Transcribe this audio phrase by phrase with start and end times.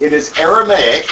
[0.00, 1.08] It is Aramaic,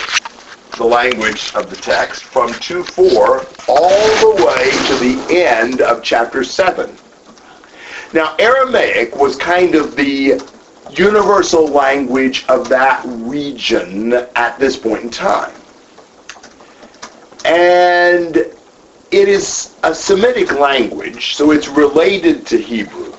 [0.77, 6.45] the language of the text, from 2.4 all the way to the end of chapter
[6.45, 6.96] 7.
[8.12, 10.41] Now, Aramaic was kind of the
[10.93, 15.53] universal language of that region at this point in time.
[17.45, 18.55] And it
[19.11, 23.12] is a Semitic language, so it's related to Hebrew.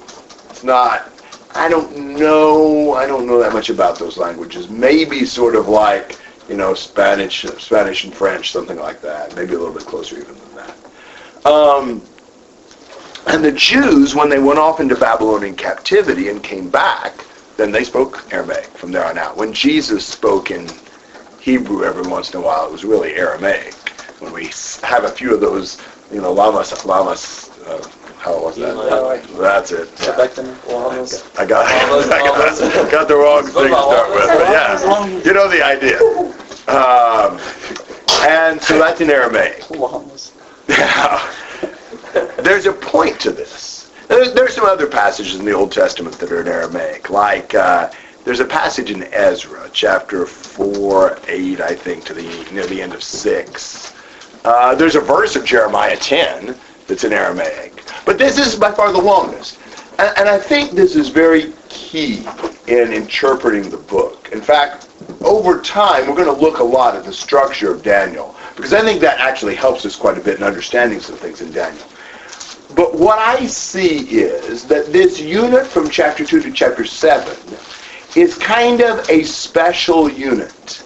[0.49, 1.11] It's not,
[1.57, 4.69] I don't know, I don't know that much about those languages.
[4.69, 9.35] Maybe sort of like, you know, Spanish, Spanish and French, something like that.
[9.35, 11.51] Maybe a little bit closer even than that.
[11.51, 12.03] Um,
[13.25, 17.25] and the Jews, when they went off into Babylonian captivity and came back,
[17.57, 19.35] then they spoke Aramaic from there on out.
[19.35, 20.69] When Jesus spoke in
[21.39, 23.73] Hebrew every once in a while, it was really Aramaic.
[24.19, 24.51] When we
[24.83, 27.89] have a few of those, you know, lamas, lamas, uh,
[28.27, 28.75] how was that?
[29.39, 29.89] That's it.
[30.01, 30.15] Yeah.
[31.37, 31.65] I got,
[32.11, 34.79] I got, got the wrong thing to start with, but yeah,
[35.25, 35.99] you know the idea.
[36.67, 37.39] Um,
[38.27, 39.63] and so that's in Aramaic.
[40.69, 41.33] Yeah.
[42.39, 43.89] There's a point to this.
[44.09, 47.89] There's, there's some other passages in the Old Testament that are in Aramaic, like uh,
[48.25, 52.93] there's a passage in Ezra, chapter 4, 8, I think, to the near the end
[52.93, 53.93] of 6.
[54.43, 56.57] Uh, there's a verse of Jeremiah 10
[56.87, 57.83] that's in Aramaic.
[58.05, 59.59] But this is by far the longest.
[59.99, 62.25] And, and I think this is very key
[62.67, 64.29] in interpreting the book.
[64.31, 64.87] In fact,
[65.21, 68.81] over time, we're going to look a lot at the structure of Daniel, because I
[68.81, 71.85] think that actually helps us quite a bit in understanding some things in Daniel.
[72.75, 77.37] But what I see is that this unit from chapter 2 to chapter 7
[78.15, 80.83] is kind of a special unit.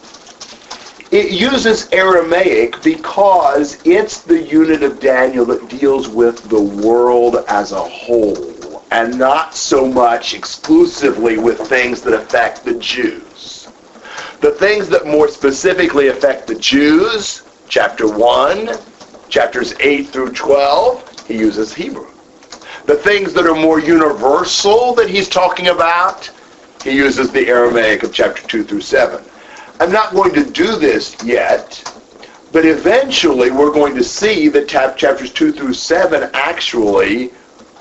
[1.11, 7.73] It uses Aramaic because it's the unit of Daniel that deals with the world as
[7.73, 13.67] a whole and not so much exclusively with things that affect the Jews.
[14.39, 18.69] The things that more specifically affect the Jews, chapter 1,
[19.27, 22.07] chapters 8 through 12, he uses Hebrew.
[22.85, 26.31] The things that are more universal that he's talking about,
[26.85, 29.21] he uses the Aramaic of chapter 2 through 7.
[29.81, 31.83] I'm not going to do this yet,
[32.51, 37.29] but eventually we're going to see that chapters 2 through 7 actually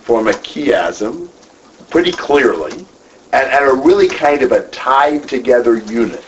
[0.00, 1.28] form a chiasm
[1.90, 2.86] pretty clearly
[3.34, 6.24] and, are really kind of a tied together unit.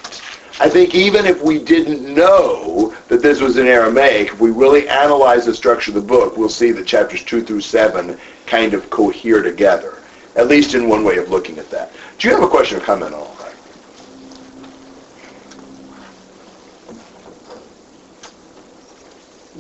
[0.61, 4.91] I think even if we didn't know that this was in Aramaic, if we really
[4.91, 8.91] analyze the structure of the book, we'll see that chapters 2 through 7 kind of
[8.91, 10.03] cohere together,
[10.37, 11.95] at least in one way of looking at that.
[12.19, 13.43] Do you have a question or comment on all that?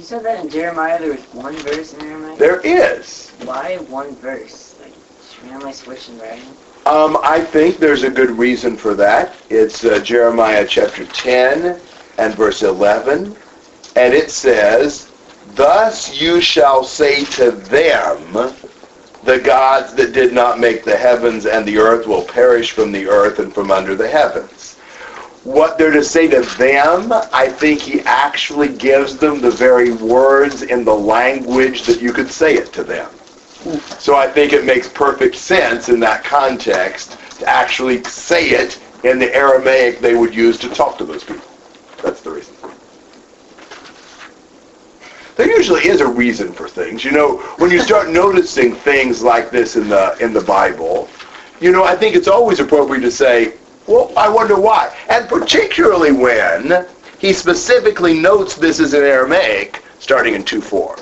[0.03, 2.37] You said that in Jeremiah there was one verse in Jeremiah?
[2.37, 3.31] There is.
[3.45, 4.75] Why one verse?
[4.83, 4.93] Like,
[5.45, 6.49] randomly switching writing?
[6.87, 9.37] Um, I think there's a good reason for that.
[9.49, 11.81] It's uh, Jeremiah chapter 10
[12.19, 13.37] and verse 11.
[13.95, 15.09] And it says,
[15.55, 18.57] Thus you shall say to them,
[19.23, 23.07] the gods that did not make the heavens and the earth will perish from the
[23.07, 24.62] earth and from under the heavens.
[25.45, 30.63] What they're to say to them, I think he actually gives them the very words
[30.63, 33.11] in the language that you could say it to them.
[33.99, 39.19] So I think it makes perfect sense in that context to actually say it in
[39.19, 41.49] the Aramaic they would use to talk to those people.
[42.03, 42.55] That's the reason.
[45.37, 47.05] There usually is a reason for things.
[47.05, 51.09] You know, when you start noticing things like this in the in the Bible,
[51.61, 53.55] you know, I think it's always appropriate to say,
[53.87, 54.95] well, I wonder why.
[55.09, 56.87] And particularly when
[57.19, 61.01] he specifically notes this is in Aramaic, starting in 2.4.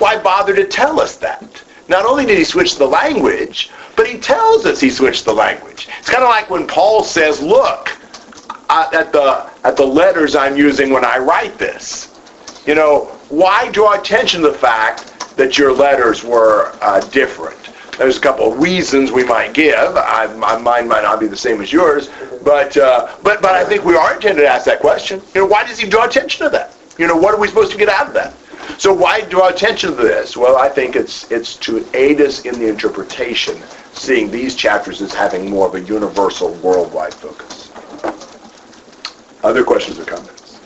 [0.00, 1.62] Why bother to tell us that?
[1.88, 5.88] Not only did he switch the language, but he tells us he switched the language.
[5.98, 7.90] It's kind of like when Paul says, look,
[8.70, 12.18] at the at the letters I'm using when I write this.
[12.66, 17.59] You know, why draw attention to the fact that your letters were uh, different?
[18.00, 19.94] There's a couple of reasons we might give.
[19.94, 22.08] I, my mind might not be the same as yours,
[22.42, 25.20] but uh, but but I think we are intended to ask that question.
[25.34, 26.74] You know, why does he draw attention to that?
[26.96, 28.32] You know, what are we supposed to get out of that?
[28.80, 30.34] So why draw attention to this?
[30.34, 33.60] Well, I think it's it's to aid us in the interpretation,
[33.92, 37.70] seeing these chapters as having more of a universal, worldwide focus.
[39.44, 40.58] Other questions or comments?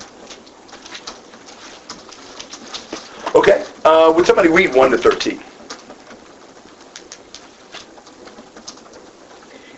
[3.34, 3.66] Okay.
[3.84, 5.42] Uh, would somebody read 1 to 13?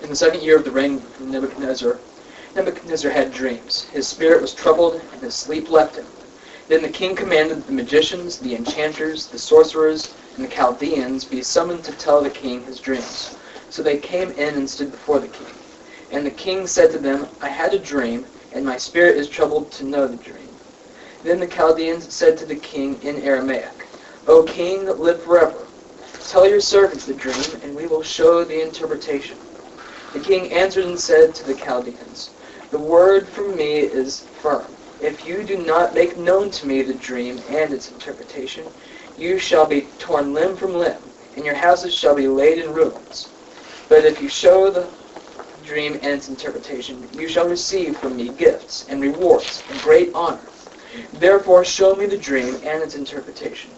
[0.07, 1.99] In the second year of the reign of Nebuchadnezzar,
[2.55, 3.89] Nebuchadnezzar had dreams.
[3.93, 6.07] His spirit was troubled, and his sleep left him.
[6.69, 11.83] Then the king commanded the magicians, the enchanters, the sorcerers, and the Chaldeans be summoned
[11.83, 13.37] to tell the king his dreams.
[13.69, 15.49] So they came in and stood before the king.
[16.13, 19.73] And the king said to them, I had a dream, and my spirit is troubled
[19.73, 20.55] to know the dream.
[21.25, 23.89] Then the Chaldeans said to the king in Aramaic,
[24.29, 25.67] O king, live forever.
[26.29, 29.37] Tell your servants the dream, and we will show the interpretation.
[30.17, 32.31] The king answered and said to the Chaldeans,
[32.71, 34.65] The word from me is firm.
[35.03, 38.65] If you do not make known to me the dream and its interpretation,
[39.19, 41.03] you shall be torn limb from limb,
[41.35, 43.29] and your houses shall be laid in ruins.
[43.91, 44.89] But if you show the
[45.63, 50.49] dream and its interpretation, you shall receive from me gifts and rewards and great honor.
[51.13, 53.71] Therefore show me the dream and its interpretation.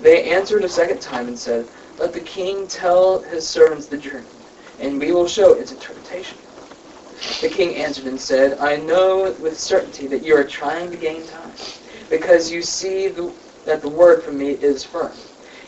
[0.00, 4.26] They answered a second time and said, Let the king tell his servants the dream,
[4.80, 6.38] and we will show its interpretation.
[7.42, 11.26] The king answered and said, I know with certainty that you are trying to gain
[11.26, 11.52] time,
[12.08, 13.32] because you see the,
[13.66, 15.12] that the word from me is firm.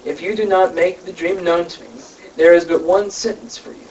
[0.05, 2.01] If you do not make the dream known to me,
[2.37, 3.87] there is but one sentence for you.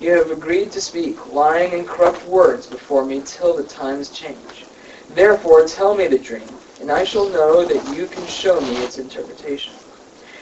[0.00, 4.66] You have agreed to speak lying and corrupt words before me till the times change.
[5.10, 8.98] Therefore tell me the dream, and I shall know that you can show me its
[8.98, 9.74] interpretation.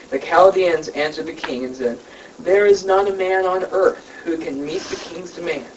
[0.09, 1.99] The Chaldeans answered the king and said,
[2.39, 5.67] There is not a man on earth who can meet the king's demand,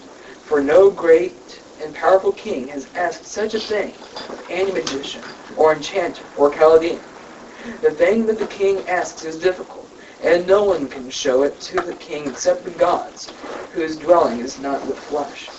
[0.44, 3.92] for no great and powerful king has asked such a thing
[4.30, 5.22] of any magician,
[5.56, 7.00] or enchanter, or Chaldean.
[7.82, 9.86] The thing that the king asks is difficult
[10.22, 13.28] and no one can show it to the king except the gods,
[13.72, 15.50] whose dwelling is not with flesh.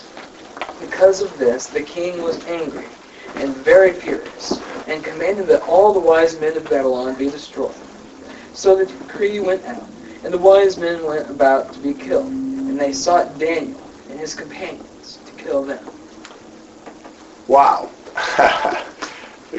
[0.79, 2.87] Because of this, the king was angry
[3.35, 7.75] and very furious, and commanded that all the wise men of Babylon be destroyed.
[8.53, 9.87] So the decree went out,
[10.23, 12.46] and the wise men went about to be killed,
[12.77, 15.83] and they sought Daniel and his companions to kill them.
[17.47, 17.89] Wow.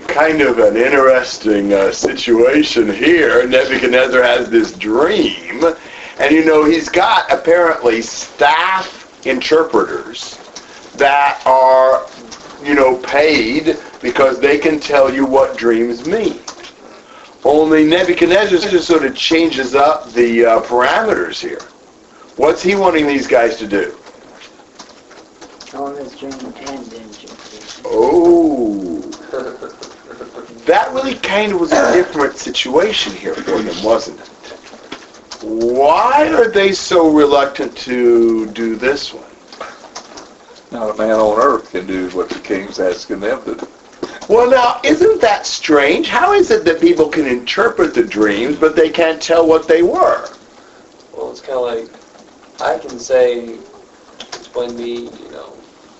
[0.06, 3.44] kind of an interesting uh, situation here.
[3.48, 5.64] Nebuchadnezzar has this dream,
[6.20, 10.38] and you know, he's got apparently staff interpreters
[10.94, 12.06] that are,
[12.62, 16.38] you know, paid because they can tell you what dreams mean.
[17.44, 21.58] Only Nebuchadnezzar just sort of changes up the uh, parameters here.
[22.38, 23.98] What's he wanting these guys to do?
[25.58, 26.94] Tell him his dream and.
[27.84, 29.00] Oh.
[30.64, 34.28] that really kind of was a different situation here for them, wasn't it?
[35.42, 39.24] Why are they so reluctant to do this one?
[40.70, 43.68] Not a man on earth can do what the king's asking them to do.
[44.28, 46.06] Well, now, isn't that strange?
[46.06, 49.82] How is it that people can interpret the dreams, but they can't tell what they
[49.82, 50.28] were?
[51.12, 51.97] Well, it's kind of like
[52.60, 53.58] I can say,
[54.18, 55.56] explain me, you know,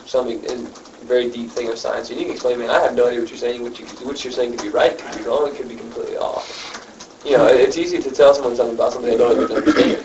[0.07, 0.67] something in
[1.07, 3.31] very deep thing of science, and you can explain, man, I have no idea what
[3.31, 3.63] you're saying.
[3.63, 6.17] What you what you're saying could be right, could be wrong, it could be completely
[6.17, 7.23] off.
[7.25, 10.05] You know, it's easy to tell someone something about something they don't even understand.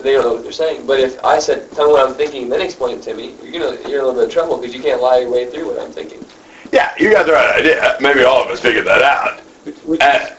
[0.00, 0.86] They don't know what they're saying.
[0.86, 3.62] But if I said, tell me what I'm thinking, then explain it to me, you're
[3.62, 5.66] gonna you're in a little bit of trouble because you can't lie your way through
[5.66, 6.24] what I'm thinking.
[6.72, 7.96] Yeah, you got the right idea.
[8.00, 9.40] Maybe all of us figured that out.
[9.64, 10.30] Which, Uh,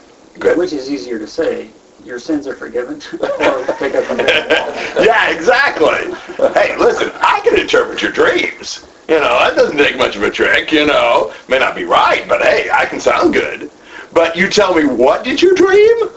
[0.56, 1.70] which is easier to say,
[2.04, 4.24] your sins are forgiven, or pick up and go.
[4.26, 4.53] yeah,
[5.44, 6.14] exactly.
[6.54, 8.86] Hey, listen, I can interpret your dreams.
[9.08, 11.34] You know, that doesn't take much of a trick, you know.
[11.48, 13.70] May not be right, but hey, I can sound good.
[14.14, 16.08] But you tell me, what did you dream?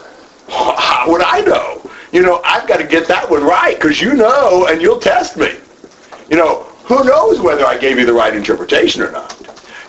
[0.47, 1.81] How would I know?
[2.13, 5.35] You know, I've got to get that one right, because you know, and you'll test
[5.35, 5.57] me.
[6.29, 9.35] You know, who knows whether I gave you the right interpretation or not?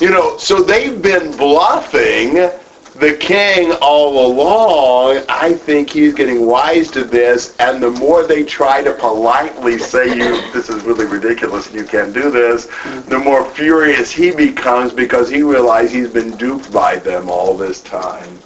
[0.01, 2.51] You know, so they've been bluffing
[2.99, 5.25] the king all along.
[5.29, 10.09] I think he's getting wise to this, and the more they try to politely say
[10.09, 12.67] you this is really ridiculous and you can't do this,
[13.07, 17.83] the more furious he becomes because he realizes he's been duped by them all this
[17.83, 18.37] time.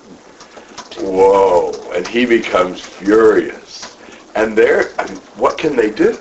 [0.98, 3.96] Whoa, and he becomes furious.
[4.34, 6.12] And they're, I mean, what can they do?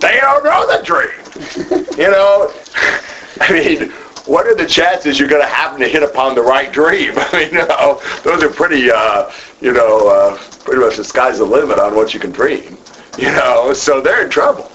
[0.00, 1.86] They don't know the dream.
[1.98, 2.52] you know,
[3.40, 3.92] I mean,
[4.26, 7.14] what are the chances you're going to happen to hit upon the right dream?
[7.16, 9.30] I mean, you know, those are pretty, uh,
[9.60, 12.76] you know, uh, pretty much the sky's the limit on what you can dream.
[13.18, 14.70] You know, so they're in trouble.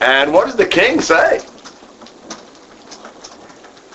[0.00, 1.38] And what does the king say?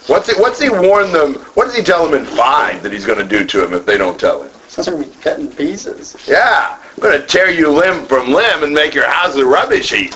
[0.08, 0.40] What's it?
[0.40, 1.34] What's he warn them?
[1.56, 3.86] What does he tell them in five that he's going to do to them if
[3.86, 4.52] they don't tell him?
[4.78, 6.16] Those are cut in pieces.
[6.26, 9.92] Yeah, I'm going to tear you limb from limb and make your house a rubbish
[9.92, 10.14] heap.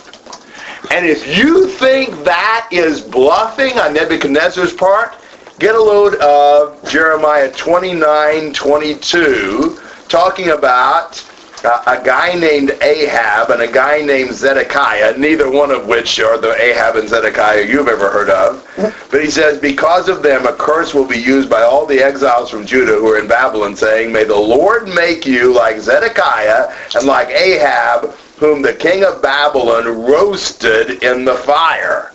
[0.92, 5.16] And if you think that is bluffing on Nebuchadnezzar's part,
[5.58, 9.80] get a load of Jeremiah 29, 22,
[10.10, 11.26] talking about
[11.64, 16.38] uh, a guy named Ahab and a guy named Zedekiah, neither one of which are
[16.38, 18.68] the Ahab and Zedekiah you've ever heard of.
[19.10, 22.50] But he says, because of them, a curse will be used by all the exiles
[22.50, 27.08] from Judah who are in Babylon, saying, May the Lord make you like Zedekiah and
[27.08, 32.12] like Ahab, whom the king of Babylon roasted in the fire.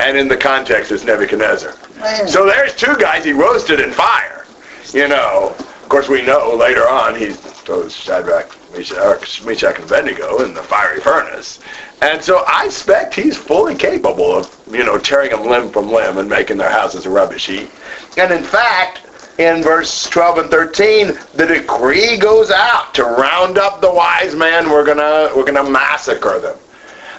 [0.00, 1.74] and in the context it's Nebuchadnezzar.
[1.98, 2.26] Man.
[2.28, 4.46] So there's two guys he roasted in fire.
[4.92, 10.42] You know, of course we know later on he throws Shadrach, Meshach, Meshach and Abednego
[10.44, 11.60] in the fiery furnace.
[12.02, 16.18] And so I expect he's fully capable of, you know, tearing them limb from limb
[16.18, 17.70] and making their houses a rubbish heap.
[18.18, 19.05] And in fact,
[19.38, 24.70] in verse 12 and 13, the decree goes out to round up the wise men.
[24.70, 26.56] We're gonna we're gonna massacre them.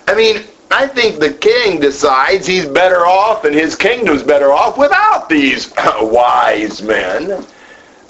[0.07, 4.77] I mean, I think the king decides he's better off and his kingdom's better off
[4.77, 5.71] without these
[6.01, 7.31] wise men.
[7.31, 7.43] Uh,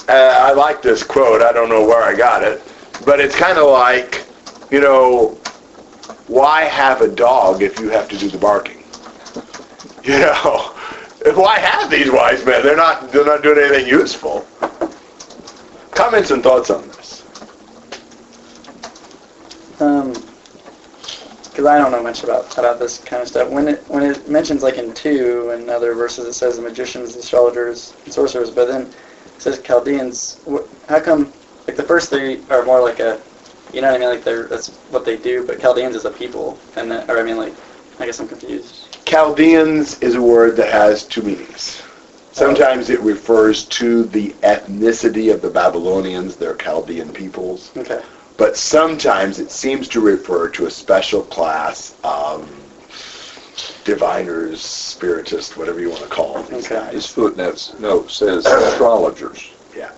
[0.10, 1.42] I like this quote.
[1.42, 2.62] I don't know where I got it,
[3.06, 4.26] but it's kind of like,
[4.72, 5.38] you know,
[6.28, 8.76] why have a dog if you have to do the barking?
[10.04, 10.74] You know,
[11.26, 12.64] why have these wise men?
[12.64, 14.46] They're not they're not doing anything useful.
[15.92, 17.24] Comments and thoughts on this?
[19.80, 20.14] Um,
[21.58, 23.50] because I don't know much about about this kind of stuff.
[23.50, 27.16] When it when it mentions like in two and other verses, it says the magicians,
[27.16, 30.40] astrologers, and sorcerers, but then it says Chaldeans.
[30.88, 31.34] How come
[31.66, 33.20] like the first three are more like a,
[33.74, 34.10] you know what I mean?
[34.10, 37.24] Like they're that's what they do, but Chaldeans is a people, and then, or I
[37.24, 37.56] mean like,
[38.00, 38.87] I guess I'm confused.
[39.12, 41.82] Chaldeans is a word that has two meanings.
[42.34, 48.02] Sometimes it refers to the ethnicity of the Babylonians, their Chaldean peoples, Okay.
[48.36, 52.50] but sometimes it seems to refer to a special class of
[53.86, 56.46] diviners, spiritists, whatever you want to call them.
[56.58, 56.76] these Okay.
[56.76, 56.92] guys.
[56.94, 59.52] This footnote says astrologers.
[59.74, 59.92] Yeah.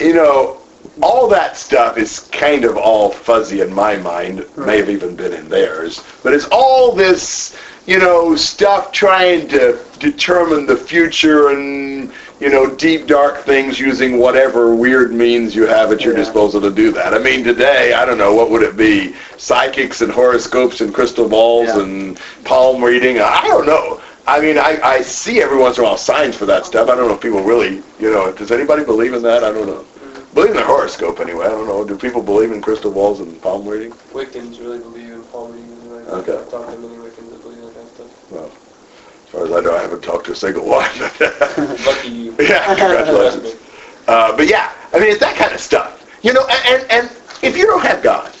[0.00, 0.58] You know,
[1.02, 4.44] all that stuff is kind of all fuzzy in my mind.
[4.58, 7.56] May have even been in theirs, but it's all this,
[7.88, 14.18] you know, stuff trying to determine the future and you know deep dark things using
[14.18, 16.20] whatever weird means you have at your Yeah.
[16.24, 17.14] disposal to do that.
[17.14, 21.28] I mean, today I don't know what would it be, psychics and horoscopes and crystal
[21.28, 21.80] balls Yeah.
[21.80, 23.20] and palm reading.
[23.20, 24.00] I don't know.
[24.26, 26.90] I mean, I, I see every once in a while signs for that stuff.
[26.90, 29.42] I don't know if people really, you know, does anybody believe in that?
[29.42, 29.82] I don't know.
[30.04, 30.34] Mm.
[30.34, 31.46] Believe in the horoscope anyway.
[31.46, 31.82] I don't know.
[31.84, 33.92] Do people believe in crystal balls and palm reading?
[34.12, 35.74] Wiccans really believe in palm reading.
[35.90, 36.38] Like, Okay.
[38.30, 40.90] Well, as far as I know, I haven't talked to a single one.
[41.84, 42.36] Lucky you.
[42.38, 43.54] yeah, congratulations.
[44.06, 45.94] Uh, but yeah, I mean, it's that kind of stuff.
[46.22, 48.32] You know, and, and, and if you don't have God,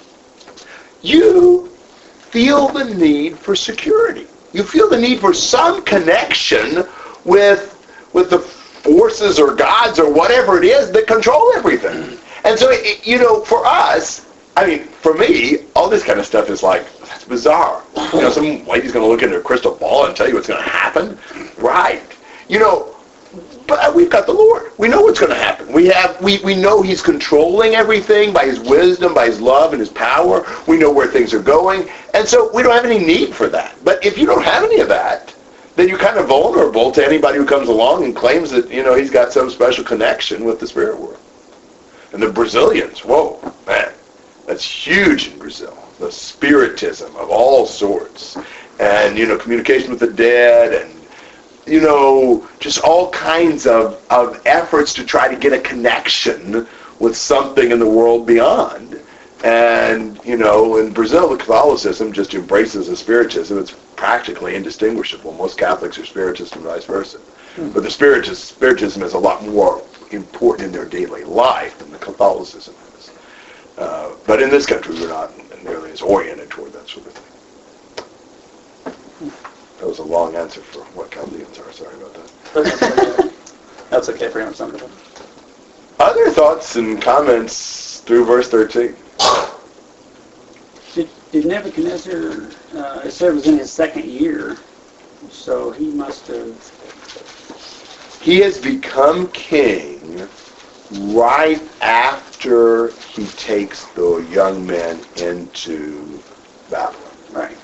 [1.02, 1.68] you
[2.30, 4.26] feel the need for security.
[4.52, 6.84] You feel the need for some connection
[7.24, 7.74] with
[8.12, 12.18] with the forces or gods or whatever it is that control everything.
[12.44, 14.26] And so, it, you know, for us,
[14.56, 16.86] I mean, for me, all this kind of stuff is like,
[17.28, 17.82] bizarre.
[18.12, 20.48] You know, some lady's going to look into a crystal ball and tell you what's
[20.48, 21.18] going to happen.
[21.58, 22.02] Right.
[22.48, 22.96] You know,
[23.66, 24.72] but we've got the Lord.
[24.78, 25.70] We know what's going to happen.
[25.72, 29.80] We have we, we know he's controlling everything by his wisdom, by his love and
[29.80, 30.46] his power.
[30.66, 31.90] We know where things are going.
[32.14, 33.76] And so we don't have any need for that.
[33.84, 35.34] But if you don't have any of that,
[35.76, 38.94] then you're kind of vulnerable to anybody who comes along and claims that, you know,
[38.96, 41.20] he's got some special connection with the spirit world.
[42.12, 43.92] And the Brazilians, whoa, man,
[44.46, 45.76] that's huge in Brazil.
[45.98, 48.36] The spiritism of all sorts.
[48.80, 50.98] And, you know, communication with the dead and
[51.68, 56.66] you know, just all kinds of, of efforts to try to get a connection
[56.98, 59.00] with something in the world beyond.
[59.44, 63.58] And, you know, in Brazil, the Catholicism just embraces the Spiritism.
[63.58, 65.32] It's practically indistinguishable.
[65.34, 67.20] Most Catholics are Spiritists and vice versa.
[67.56, 72.74] But the Spiritism is a lot more important in their daily life than the Catholicism
[72.96, 73.10] is.
[73.76, 75.32] Uh, but in this country, we're not
[75.64, 77.24] nearly as oriented toward that sort of thing.
[79.78, 81.72] That was a long answer for what Chaldeans are.
[81.72, 83.32] Sorry about that.
[83.90, 84.54] That's okay for him.
[84.54, 84.76] Some
[85.98, 88.96] Other thoughts and comments through verse 13?
[90.94, 94.56] Did, did Nebuchadnezzar, uh, it said it was in his second year,
[95.30, 96.56] so he must have,
[98.20, 100.28] He has become king
[100.90, 106.22] right after he takes the young men into
[106.70, 107.56] Babylon, right.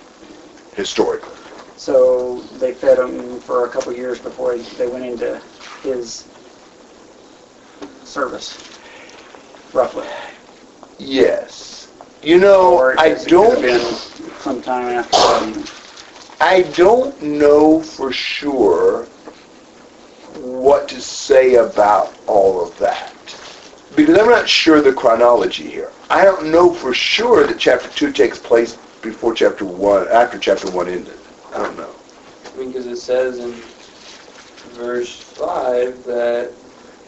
[0.75, 1.31] historically.
[1.77, 5.41] So they fed him for a couple years before they went into
[5.83, 6.27] his
[8.05, 8.79] service,
[9.73, 10.07] roughly.
[10.99, 11.91] Yes.
[12.23, 15.73] You know, I it could have don't, sometime after that.
[16.41, 19.05] I don't know for sure
[20.37, 23.14] what to say about all of that.
[23.97, 25.93] Because I'm not sure the chronology here.
[26.11, 30.71] I don't know for sure that chapter 2 takes place before chapter 1, after chapter
[30.71, 31.19] 1 ended.
[31.53, 31.95] I don't know.
[32.53, 33.53] I mean, because it says in
[34.75, 36.53] verse 5 that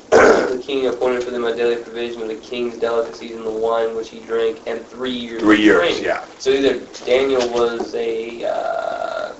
[0.10, 3.96] the king appointed for them a daily provision of the king's delicacies and the wine
[3.96, 6.24] which he drank, and three years Three years, yeah.
[6.38, 9.34] So either Daniel was a, uh,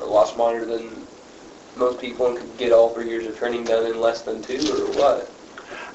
[0.00, 1.04] a watch monitor than
[1.76, 4.58] most people and could get all three years of training done in less than two,
[4.58, 5.30] or what?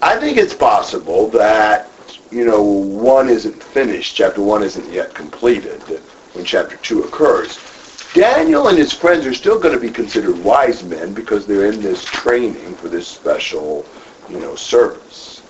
[0.01, 1.89] I think it's possible that,
[2.32, 5.82] you know, one isn't finished, chapter one isn't yet completed
[6.34, 7.60] when chapter two occurs.
[8.13, 11.82] Daniel and his friends are still going to be considered wise men because they're in
[11.82, 13.86] this training for this special,
[14.29, 15.41] you know, service.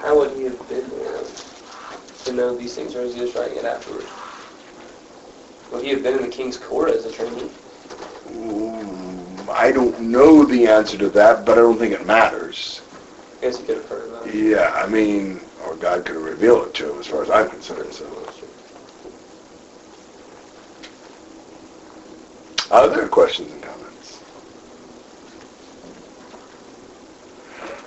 [0.00, 1.20] How would he have been there
[2.24, 4.08] to know these things, or is he just writing it afterwards?
[5.70, 7.50] Would he have been in the king's court as a trainee?
[8.30, 12.80] Mm, I don't know the answer to that, but I don't think it matters.
[13.40, 14.34] Guess he could have heard it.
[14.34, 17.48] Yeah, I mean, or God could have revealed it to him as far as I'm
[17.48, 17.92] concerned.
[17.92, 18.06] So.
[22.70, 24.20] Other questions and comments?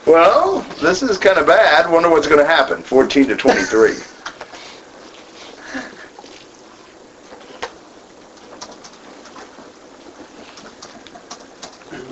[0.08, 1.91] Well, this is kind of bad.
[1.91, 2.81] Wonder what's going to happen.
[2.81, 3.96] 14 to 23.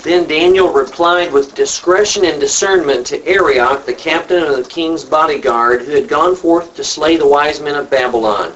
[0.03, 5.81] Then Daniel replied with discretion and discernment to Arioch, the captain of the king's bodyguard,
[5.81, 8.53] who had gone forth to slay the wise men of Babylon.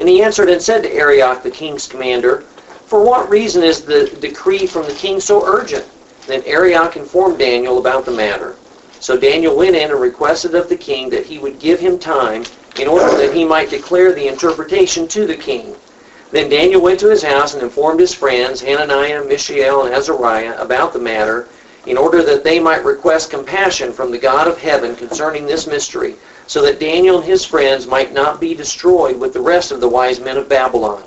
[0.00, 2.42] And he answered and said to Arioch, the king's commander,
[2.84, 5.86] For what reason is the decree from the king so urgent?
[6.26, 8.56] Then Arioch informed Daniel about the matter.
[9.00, 12.44] So Daniel went in and requested of the king that he would give him time
[12.78, 15.74] in order that he might declare the interpretation to the king.
[16.32, 20.94] Then Daniel went to his house and informed his friends, Hananiah, Mishael, and Azariah, about
[20.94, 21.46] the matter,
[21.84, 26.16] in order that they might request compassion from the God of heaven concerning this mystery,
[26.46, 29.88] so that Daniel and his friends might not be destroyed with the rest of the
[29.88, 31.04] wise men of Babylon.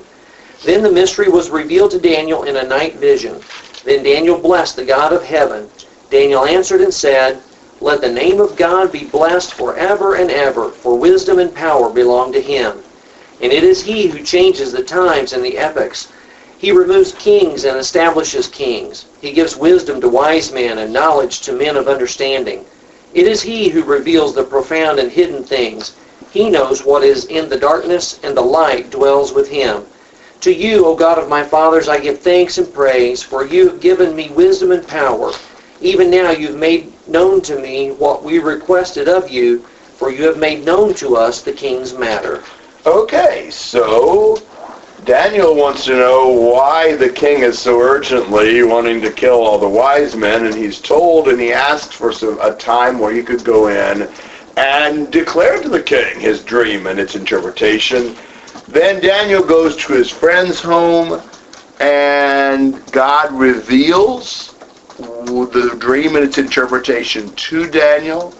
[0.63, 3.41] Then the mystery was revealed to Daniel in a night vision.
[3.84, 5.67] Then Daniel blessed the God of heaven.
[6.12, 7.41] Daniel answered and said,
[7.82, 12.32] Let the name of God be blessed forever and ever, for wisdom and power belong
[12.34, 12.84] to him.
[13.42, 16.08] And it is he who changes the times and the epochs.
[16.58, 19.06] He removes kings and establishes kings.
[19.22, 22.66] He gives wisdom to wise men and knowledge to men of understanding.
[23.14, 25.96] It is he who reveals the profound and hidden things.
[26.31, 29.86] He knows what is in the darkness, and the light dwells with him.
[30.42, 33.79] To you, O God of my fathers, I give thanks and praise, for you have
[33.79, 35.31] given me wisdom and power.
[35.81, 39.59] Even now you've made known to me what we requested of you,
[39.96, 42.44] for you have made known to us the king's matter.
[42.85, 44.39] Okay, so
[45.05, 49.67] Daniel wants to know why the king is so urgently wanting to kill all the
[49.67, 53.43] wise men, and he's told and he asks for some, a time where he could
[53.43, 54.07] go in
[54.57, 58.15] and declare to the king his dream and its interpretation.
[58.67, 61.24] Then Daniel goes to his friend's home,
[61.79, 64.53] and God reveals
[65.00, 68.31] the dream and its interpretation to Daniel.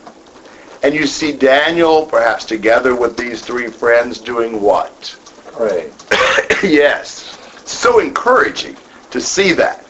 [0.84, 5.16] And you see Daniel, perhaps together with these three friends, doing what?
[5.54, 5.92] Pray.
[6.64, 7.38] yes.
[7.66, 8.78] So encouraging
[9.12, 9.86] to see that.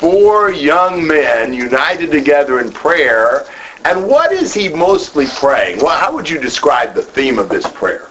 [0.00, 3.46] Four young men united together in prayer.
[3.84, 5.78] And what is he mostly praying?
[5.78, 8.08] Well, how would you describe the theme of this prayer?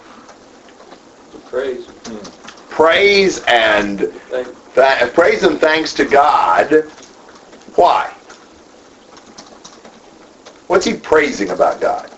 [1.45, 1.87] Praise.
[2.69, 6.71] Praise and th- praise and thanks to God.
[7.75, 8.13] Why?
[10.67, 12.08] What's he praising about God?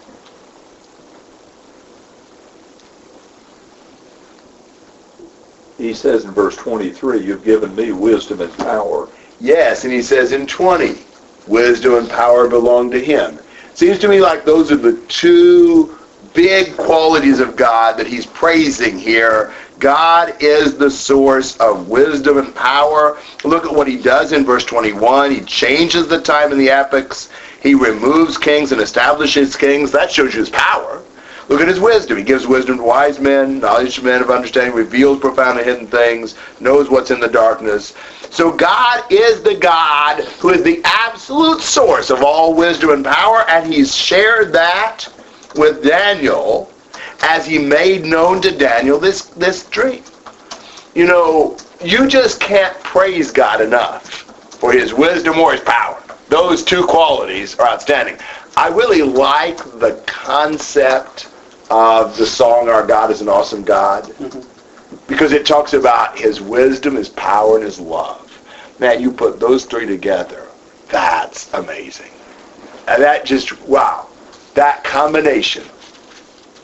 [5.81, 9.09] He says in verse 23, you've given me wisdom and power.
[9.39, 10.95] Yes, and he says in 20,
[11.47, 13.39] wisdom and power belong to him.
[13.73, 15.97] Seems to me like those are the two
[16.35, 19.55] big qualities of God that he's praising here.
[19.79, 23.17] God is the source of wisdom and power.
[23.43, 25.31] Look at what he does in verse 21.
[25.31, 27.31] He changes the time in the epochs.
[27.63, 29.91] He removes kings and establishes kings.
[29.91, 31.03] That shows you his power.
[31.51, 32.17] Look at his wisdom.
[32.17, 35.85] He gives wisdom to wise men, knowledge to men of understanding, reveals profound and hidden
[35.85, 37.93] things, knows what's in the darkness.
[38.29, 43.43] So God is the God who is the absolute source of all wisdom and power,
[43.49, 45.05] and he's shared that
[45.57, 46.71] with Daniel
[47.21, 50.05] as he made known to Daniel this, this dream.
[50.95, 54.09] You know, you just can't praise God enough
[54.57, 56.01] for his wisdom or his power.
[56.29, 58.17] Those two qualities are outstanding.
[58.55, 61.27] I really like the concept
[61.71, 64.13] of the song Our God is an Awesome God
[65.07, 68.27] because it talks about his wisdom, his power, and his love.
[68.79, 70.47] Man, you put those three together,
[70.89, 72.11] that's amazing.
[72.89, 74.09] And that just, wow,
[74.53, 75.63] that combination,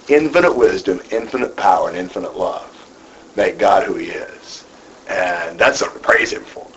[0.09, 2.69] infinite wisdom, infinite power, and infinite love,
[3.37, 4.65] make God who he is.
[5.07, 6.67] And that's something to praise him for.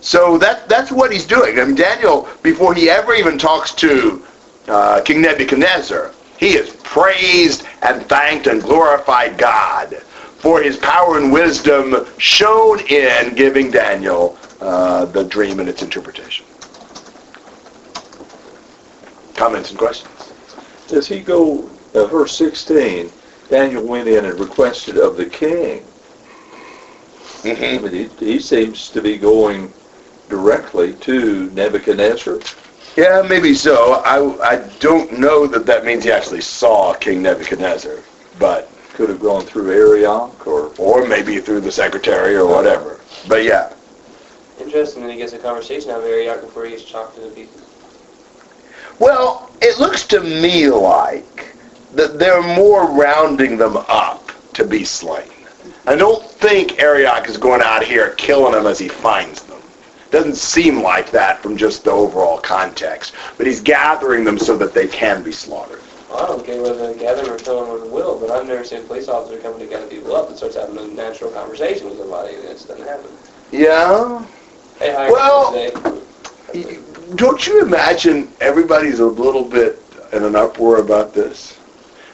[0.00, 1.60] So that that's what he's doing.
[1.60, 4.24] I mean, Daniel, before he ever even talks to
[4.68, 9.94] uh, King Nebuchadnezzar, he is praised and thanked and glorified God
[10.38, 16.44] for his power and wisdom shown in giving Daniel uh, the dream and its interpretation.
[19.34, 20.32] Comments and questions?
[20.88, 23.10] Does he go, uh, verse 16,
[23.48, 25.82] Daniel went in and requested of the king.
[27.42, 27.84] Mm-hmm.
[27.84, 29.72] mean, he, he seems to be going
[30.28, 32.40] directly to Nebuchadnezzar.
[32.96, 33.94] Yeah, maybe so.
[34.04, 37.98] I, I don't know that that means he actually saw King Nebuchadnezzar,
[38.38, 43.00] but Could have gone through Arioch or or maybe through the secretary or whatever.
[43.26, 43.72] But yeah,
[44.60, 47.30] Interesting that he gets a conversation out of Arioch before he gets chalked to the
[47.30, 47.60] people.
[49.00, 51.56] Well, it looks to me like
[51.94, 55.28] that they're more rounding them up to be slain.
[55.86, 59.53] I don't think Arioch is going out here killing them as he finds them.
[60.14, 63.14] Doesn't seem like that from just the overall context.
[63.36, 65.82] But he's gathering them so that they can be slaughtered.
[66.08, 68.62] I don't care whether they gather or kill them with a will, but I've never
[68.62, 71.88] seen a police officer come to gather people up and starts having a natural conversation
[71.88, 73.10] with somebody, and it doesn't happen.
[73.50, 74.24] Yeah.
[74.78, 75.72] Hey, hi, Well-
[77.16, 81.58] Don't you imagine everybody's a little bit in an uproar about this?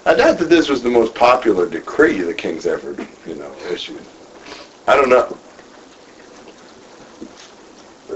[0.07, 4.01] I doubt that this was the most popular decree the king's ever, you know, issued.
[4.89, 5.37] I don't know.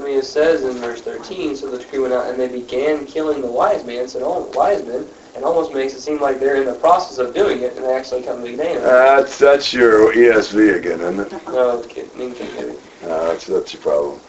[0.04, 3.40] Mean, it says in verse 13, so the decree went out, and they began killing
[3.40, 6.66] the wise men, said, oh, wise men, and almost makes it seem like they're in
[6.66, 8.82] the process of doing it, and they actually come to the name.
[8.82, 11.46] That's that's your ESV again, isn't it?
[11.46, 12.78] no, King David.
[13.02, 14.20] Uh, that's that's your problem.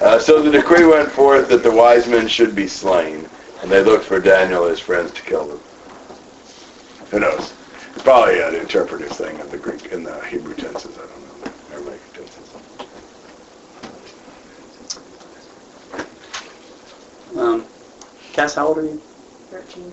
[0.00, 3.28] Uh, so the decree went forth that the wise men should be slain,
[3.62, 5.60] and they looked for Daniel and his friends to kill them.
[7.12, 7.52] Who knows?
[7.94, 10.96] It's probably an interpretive thing in the Greek, in the Hebrew tenses.
[10.96, 11.52] I don't know.
[11.72, 12.50] Aramaic tenses.
[17.36, 17.64] Um,
[18.40, 18.98] Cass, how old are you?
[19.50, 19.92] Thirteen.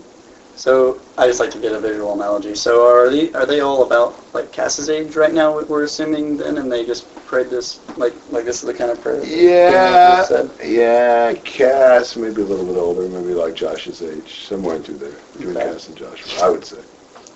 [0.55, 2.55] So I just like to get a visual analogy.
[2.55, 5.61] So are they are they all about like Cass's age right now?
[5.63, 9.01] We're assuming then, and they just prayed this like like this is the kind of
[9.01, 9.21] prayer.
[9.25, 11.33] Yeah, yeah.
[11.43, 15.57] Cass, maybe a little bit older, maybe like Josh's age, somewhere in through there, between
[15.57, 15.65] Okay.
[15.65, 16.79] Cass and Joshua, I would say.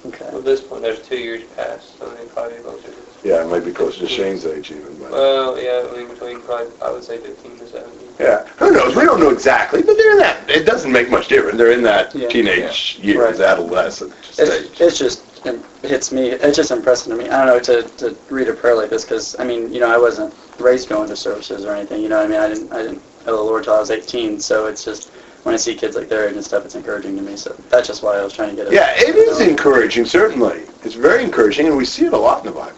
[0.05, 0.27] Okay.
[0.27, 3.63] At this point, there's two years past, so they probably closer to Yeah, it might
[3.63, 4.97] be closer to Shane's age even.
[4.97, 5.11] But.
[5.11, 7.99] Well, yeah, I mean, between probably, I would say 15 to 17.
[8.19, 8.95] Yeah, who knows?
[8.95, 10.49] We don't know exactly, but they're in that.
[10.49, 11.57] It doesn't make much difference.
[11.57, 12.27] They're in that Yeah.
[12.29, 13.47] teenage years, Right.
[13.47, 14.49] adolescent stage.
[14.49, 16.29] It's, it's just it hits me.
[16.29, 17.29] It's just impressive to me.
[17.29, 19.89] I don't know to, to read a prayer like this because I mean you know
[19.91, 22.01] I wasn't raised going to services or anything.
[22.01, 23.89] You know what I mean I didn't I didn't know the Lord till I was
[23.89, 24.39] 18.
[24.39, 25.09] So it's just
[25.43, 27.35] when I see kids like their age and stuff, it's encouraging to me.
[27.35, 28.73] So that's just why I was trying to get it.
[28.73, 30.63] yeah, it is encouraging, certainly.
[30.83, 32.77] It's very encouraging, and we see it a lot in the Bible.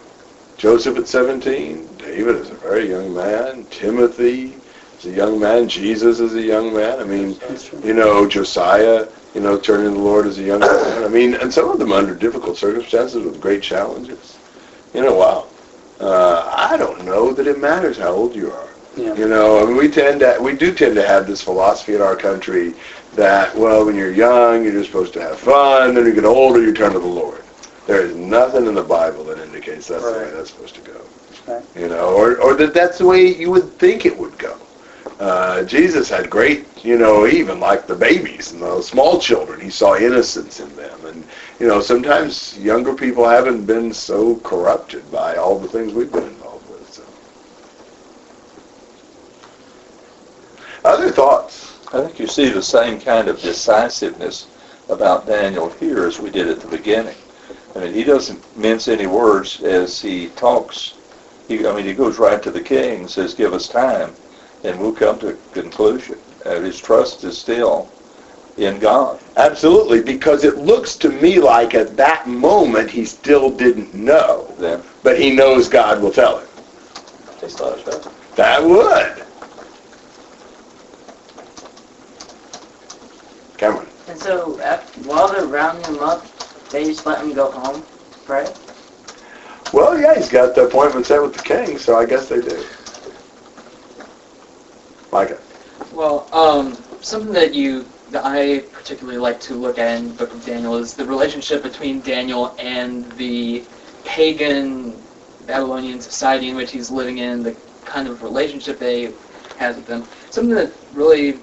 [0.64, 4.54] Joseph at 17, David is a very young man, Timothy
[4.98, 7.00] is a young man, Jesus is a young man.
[7.00, 7.38] I mean,
[7.84, 11.04] you know, Josiah, you know, turning to the Lord as a young man.
[11.04, 14.38] I mean, and some of them under difficult circumstances with great challenges.
[14.94, 15.48] You know, wow.
[16.00, 18.70] Uh, I don't know that it matters how old you are.
[18.96, 19.14] Yeah.
[19.16, 22.00] You know, I mean, we tend to, we do tend to have this philosophy in
[22.00, 22.72] our country
[23.16, 25.92] that, well, when you're young, you're just supposed to have fun.
[25.94, 27.43] Then you get older, you turn to the Lord.
[27.86, 31.00] There is nothing in the Bible that indicates that's the way that's supposed to go.
[31.46, 31.64] Right.
[31.76, 34.58] You know, or, or that that's the way you would think it would go.
[35.20, 39.70] Uh, Jesus had great, you know, even like the babies and the small children, he
[39.70, 41.04] saw innocence in them.
[41.04, 41.24] And,
[41.60, 46.24] you know, sometimes younger people haven't been so corrupted by all the things we've been
[46.24, 46.92] involved with.
[46.92, 47.04] So.
[50.84, 51.78] Other thoughts?
[51.92, 54.48] I think you see the same kind of decisiveness
[54.88, 57.14] about Daniel here as we did at the beginning.
[57.74, 60.94] I mean, he doesn't mince any words as he talks.
[61.48, 64.14] He, I mean, he goes right to the king and says, give us time,
[64.62, 66.18] and we'll come to a conclusion.
[66.44, 67.88] Uh, his trust is still
[68.56, 69.20] in God.
[69.36, 74.82] Absolutely, because it looks to me like at that moment he still didn't know, Then,
[75.02, 76.48] but he knows God will tell him.
[77.40, 78.36] Takes a lot of trust.
[78.36, 79.24] That would.
[83.56, 83.88] Cameron.
[84.08, 86.26] And so after, while they're rounding him up,
[86.74, 87.84] they just let him go home,
[88.26, 88.52] pray.
[89.72, 92.64] Well, yeah, he's got the appointment set with the king, so I guess they do.
[95.12, 95.38] Micah.
[95.92, 100.32] Well, um, something that you that I particularly like to look at in the Book
[100.32, 103.64] of Daniel is the relationship between Daniel and the
[104.04, 105.00] pagan
[105.46, 109.12] Babylonian society in which he's living in, the kind of relationship they
[109.56, 110.04] has with them.
[110.30, 111.38] Something that really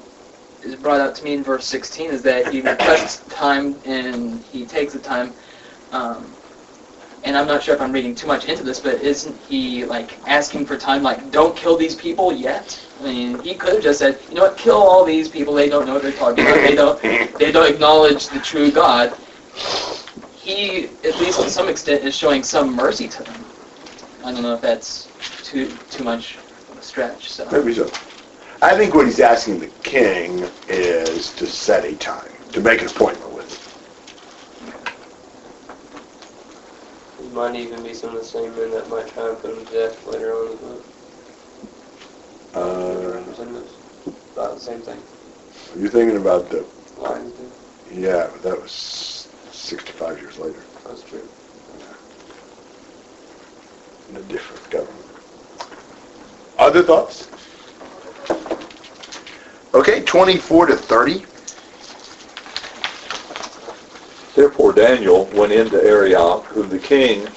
[0.64, 4.66] is brought out to me in verse 16 is that he requests time and he
[4.66, 5.34] takes the time.
[5.92, 6.34] Um,
[7.24, 10.18] and I'm not sure if I'm reading too much into this, but isn't he like
[10.28, 11.04] asking for time?
[11.04, 12.80] Like, don't kill these people yet.
[13.00, 15.54] I mean, he could have just said, you know what, kill all these people.
[15.54, 16.62] They don't know what they're talking about.
[16.62, 17.02] They don't.
[17.38, 19.16] They don't acknowledge the true God.
[20.34, 23.46] He, at least to some extent, is showing some mercy to them.
[24.24, 25.08] I don't know if that's
[25.44, 26.38] too too much
[26.70, 27.30] of a stretch.
[27.30, 27.92] So Maybe so.
[28.64, 32.88] I think what he's asking the king is to set a time, to make an
[32.88, 33.50] appointment with
[34.62, 34.76] him.
[37.26, 39.66] It might even be some of the same men that might try and put him
[39.66, 40.86] to death later on in the book.
[42.54, 44.12] Uh.
[44.36, 45.02] About the same thing.
[45.74, 46.64] are you thinking about the,
[46.98, 47.34] Lions
[47.92, 51.28] yeah, but that was 65 years later That's true.
[54.10, 55.06] in a different government.
[56.60, 57.28] Other thoughts?
[59.74, 61.26] Okay, 24 to 30.
[64.36, 67.28] Therefore Daniel went into Arioch, whom the king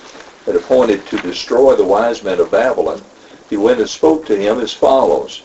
[0.47, 3.03] had appointed to destroy the wise men of Babylon.
[3.51, 5.43] He went and spoke to him as follows,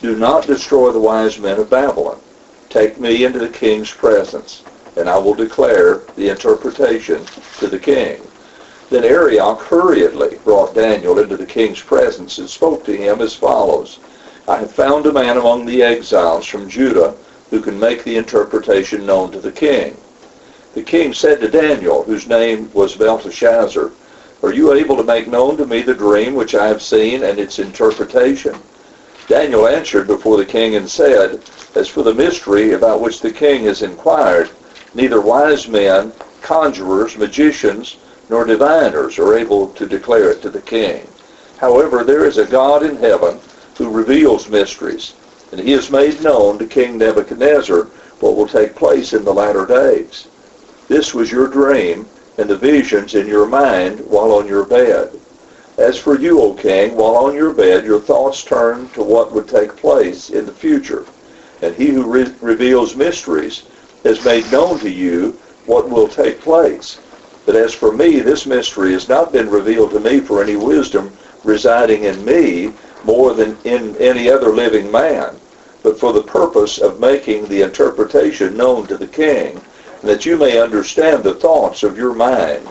[0.00, 2.20] Do not destroy the wise men of Babylon.
[2.68, 4.62] Take me into the king's presence,
[4.96, 7.24] and I will declare the interpretation
[7.58, 8.20] to the king.
[8.90, 13.98] Then Arioch hurriedly brought Daniel into the king's presence and spoke to him as follows,
[14.48, 17.14] I have found a man among the exiles from Judah
[17.50, 19.96] who can make the interpretation known to the king.
[20.74, 23.92] The king said to Daniel, whose name was Belteshazzar,
[24.42, 27.38] Are you able to make known to me the dream which I have seen and
[27.38, 28.56] its interpretation?
[29.28, 31.40] Daniel answered before the king and said,
[31.76, 34.50] As for the mystery about which the king has inquired,
[34.92, 41.06] neither wise men, conjurers, magicians, nor diviners are able to declare it to the king.
[41.58, 43.38] However, there is a God in heaven
[43.82, 45.14] who reveals mysteries,
[45.50, 47.88] and he has made known to King Nebuchadnezzar
[48.20, 50.28] what will take place in the latter days.
[50.86, 52.06] This was your dream
[52.38, 55.10] and the visions in your mind while on your bed.
[55.78, 59.48] As for you, O king, while on your bed, your thoughts turned to what would
[59.48, 61.04] take place in the future.
[61.60, 63.64] And he who re- reveals mysteries
[64.04, 65.32] has made known to you
[65.66, 67.00] what will take place.
[67.46, 71.10] But as for me, this mystery has not been revealed to me for any wisdom
[71.42, 72.72] residing in me
[73.04, 75.36] more than in any other living man,
[75.82, 79.60] but for the purpose of making the interpretation known to the king,
[80.00, 82.66] and that you may understand the thoughts of your mind.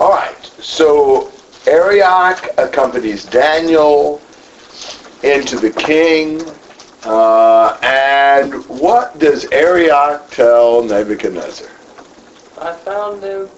[0.00, 1.32] All right, so
[1.66, 4.20] Arioch accompanies Daniel
[5.22, 6.42] into the king.
[7.04, 11.68] Uh, and what does Arioch tell Nebuchadnezzar?
[12.60, 13.48] I found him.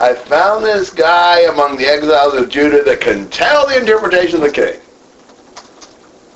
[0.00, 4.42] I found this guy among the exiles of Judah that can tell the interpretation of
[4.42, 4.80] the king.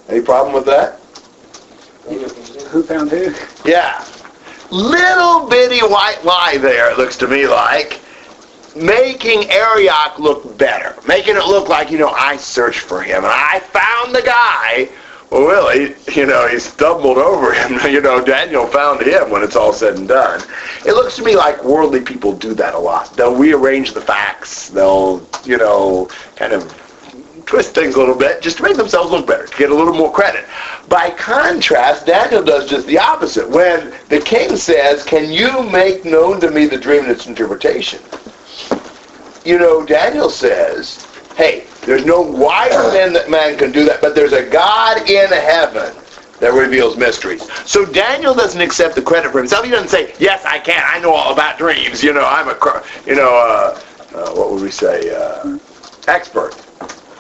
[0.09, 0.99] Any problem with that?
[2.71, 3.35] Who found who?
[3.69, 4.05] Yeah.
[4.71, 8.01] Little bitty white lie there, it looks to me like.
[8.75, 10.97] Making Arioch look better.
[11.07, 14.89] Making it look like, you know, I searched for him and I found the guy.
[15.31, 17.79] Well, really, you know, he stumbled over him.
[17.93, 20.43] You know, Daniel found him when it's all said and done.
[20.87, 23.15] It looks to me like worldly people do that a lot.
[23.17, 24.71] They'll rearrange the facts.
[24.71, 26.82] They'll, you know, kind of
[27.53, 29.93] twist things a little bit just to make themselves look better, to get a little
[29.93, 30.47] more credit.
[30.89, 33.47] By contrast, Daniel does just the opposite.
[33.47, 38.01] When the king says, can you make known to me the dream and its interpretation?
[39.45, 41.05] You know, Daniel says,
[41.37, 45.29] hey, there's no wise man that man can do that, but there's a God in
[45.29, 45.95] heaven
[46.41, 47.43] that reveals mysteries.
[47.69, 49.67] So Daniel doesn't accept the credit for himself.
[49.67, 50.83] He doesn't say, yes, I can.
[50.87, 52.03] I know all about dreams.
[52.03, 53.79] You know, I'm a, you know, uh,
[54.17, 55.59] uh, what would we say, uh,
[56.09, 56.57] expert.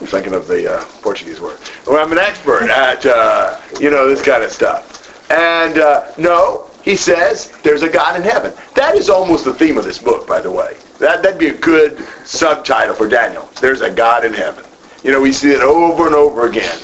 [0.02, 1.60] I'm thinking of the uh, Portuguese word.
[1.86, 5.30] Well, I'm an expert at, uh, you know, this kind of stuff.
[5.30, 8.52] And uh, no, he says there's a God in heaven.
[8.74, 10.76] That is almost the theme of this book, by the way.
[10.98, 13.48] That, that'd be a good subtitle for Daniel.
[13.60, 14.64] There's a God in heaven.
[15.04, 16.80] You know, we see it over and over again.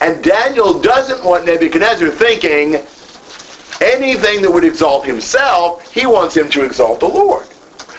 [0.00, 2.84] And Daniel doesn't want Nebuchadnezzar thinking
[3.80, 7.46] anything that would exalt himself, he wants him to exalt the Lord.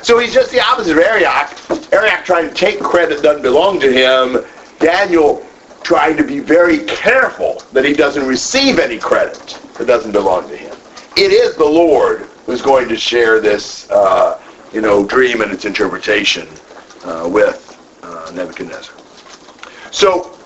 [0.02, 1.92] So he's just the opposite of Arioch.
[1.92, 4.46] Arioch trying to take credit that doesn't belong to him.
[4.80, 5.46] Daniel
[5.84, 10.58] trying to be very careful that he doesn't receive any credit that doesn't belong to
[10.58, 10.76] him.
[11.16, 14.42] It is the Lord who's going to share this, uh,
[14.74, 16.48] you know, dream and its interpretation
[17.04, 18.96] uh, with uh, Nebuchadnezzar.
[19.92, 20.38] So,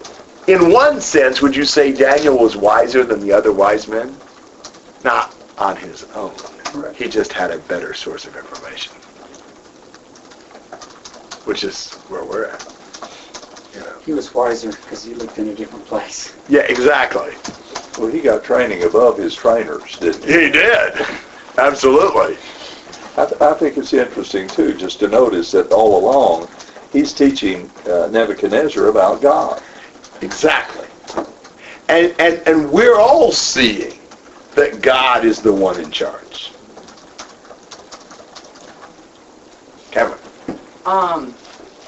[0.47, 4.15] in one sense, would you say Daniel was wiser than the other wise men?
[5.03, 6.35] Not on his own.
[6.95, 8.93] He just had a better source of information
[11.45, 12.70] which is where we're at.
[14.05, 14.13] You know.
[14.13, 16.35] He was wiser because he lived in a different place.
[16.49, 17.33] Yeah, exactly.
[17.97, 20.31] Well, he got training above his trainers, didn't he?
[20.45, 20.93] He did.
[21.57, 22.37] Absolutely.
[23.17, 26.49] I, th- I think it's interesting, too, just to notice that all along,
[26.91, 29.61] he's teaching uh, Nebuchadnezzar about God.
[30.21, 30.87] Exactly.
[31.89, 33.99] And, and, and we're all seeing
[34.55, 36.53] that God is the one in charge.
[39.91, 40.17] Kevin.
[40.85, 41.35] Um,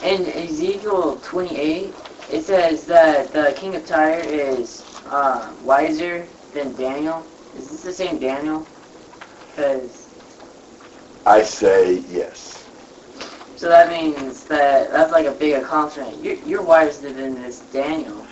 [0.04, 1.93] In Ezekiel 28,
[2.34, 7.24] it says that the king of Tyre is uh, wiser than Daniel.
[7.56, 8.65] Is this the same Daniel?
[9.50, 10.08] Because
[11.28, 12.67] I say yes.
[13.56, 16.24] so that means that that's like a big accomplishment.
[16.24, 18.26] You're, you're wiser than this Daniel.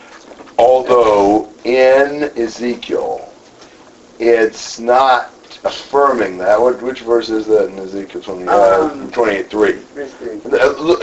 [0.58, 3.32] Although in Ezekiel,
[4.18, 5.32] it's not
[5.64, 6.60] affirming that.
[6.60, 9.70] What, which verse is that in Ezekiel 20, uh, Um, 28, 3?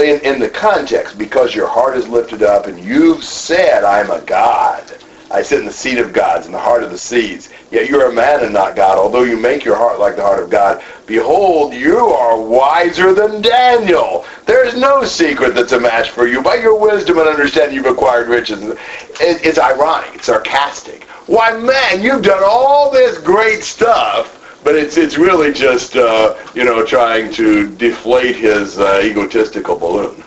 [0.05, 4.21] In, in the context, because your heart is lifted up and you've said, I'm a
[4.23, 4.85] God.
[5.31, 7.51] I sit in the seat of gods in the heart of the seas.
[7.71, 10.42] Yet you're a man and not God, although you make your heart like the heart
[10.42, 10.83] of God.
[11.07, 14.25] Behold, you are wiser than Daniel.
[14.47, 16.42] There is no secret that's a match for you.
[16.42, 18.62] By your wisdom and understanding you've acquired riches.
[18.64, 18.79] It,
[19.21, 20.14] it's ironic.
[20.14, 21.05] It's sarcastic.
[21.27, 24.38] Why, man, you've done all this great stuff,
[24.68, 30.22] but it's it's really just, uh, you know, trying to deflate his uh, egotistical balloon.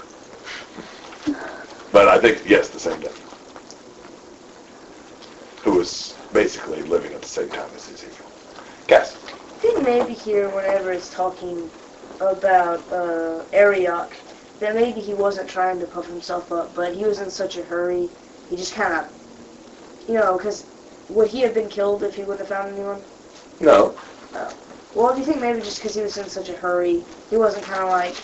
[1.91, 3.13] But I think, yes, the same Daniel
[5.62, 8.25] who was basically living at the same time as Ezekiel.
[8.88, 9.15] Guess.
[9.15, 11.69] I think maybe here, whenever it's talking
[12.19, 14.12] about uh, Arioch,
[14.60, 17.63] that maybe he wasn't trying to puff himself up, but he was in such a
[17.63, 18.10] hurry,
[18.49, 20.65] he just kind of, you know, because
[21.10, 23.04] would he have been killed if he would have found anyone?
[23.60, 23.95] No.
[24.94, 27.65] Well, do you think maybe just because he was in such a hurry, he wasn't
[27.65, 28.15] kind of like,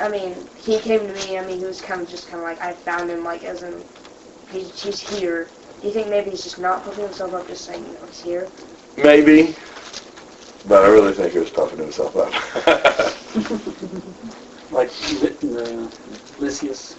[0.00, 2.48] I mean, he came to me, I mean, he was kind of just kind of
[2.48, 3.84] like, I found him, like, as in,
[4.50, 5.50] he's, he's here.
[5.80, 8.20] Do you think maybe he's just not puffing himself up, just saying, you know, he's
[8.20, 8.50] here?
[8.96, 9.54] Maybe.
[10.66, 12.32] But I really think he was puffing himself up.
[14.70, 16.96] Like the uh, Lysias.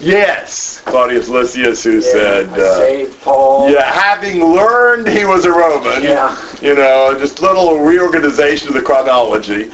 [0.00, 0.80] Yes.
[0.82, 3.70] Claudius Lysias who said, uh, Paul.
[3.70, 6.36] yeah, having learned he was a Roman, Yeah.
[6.60, 9.70] you know, just little reorganization of the chronology.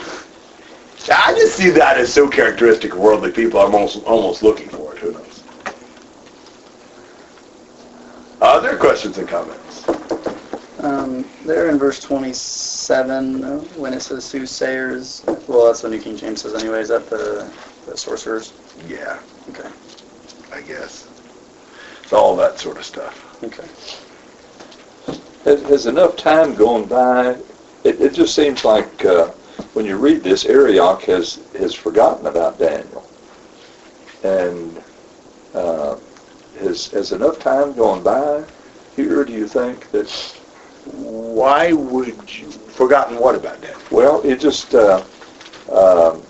[1.12, 3.59] I just see that as so characteristic of worldly people.
[3.61, 4.98] I'm almost, almost looking for it.
[4.98, 5.42] Who knows?
[8.40, 9.88] Other questions and comments?
[10.83, 16.16] Um, there in verse 27, uh, when it says soothsayers, well, that's the New King
[16.16, 17.50] James says anyway, is that the,
[17.87, 18.54] the sorcerers?
[18.88, 19.18] Yeah,
[19.50, 19.68] Okay,
[20.52, 21.08] I guess.
[22.02, 23.42] It's all that sort of stuff.
[23.44, 23.68] okay.
[25.44, 27.38] Has, has enough time gone by?
[27.84, 29.28] It, it just seems like uh,
[29.74, 33.08] when you read this, Arioch has, has forgotten about Daniel.
[34.22, 34.82] And
[35.54, 35.96] uh,
[36.58, 38.44] has, has enough time gone by
[38.96, 40.10] here, do you think, that,
[40.92, 43.90] Why would you forgotten what about that?
[43.90, 45.04] well, it just, uh,
[45.72, 46.22] um,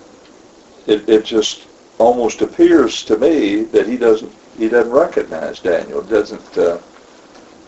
[0.87, 1.69] it, it just
[2.01, 6.79] almost appears to me that he doesn't, he doesn't recognize Daniel, doesn't, uh,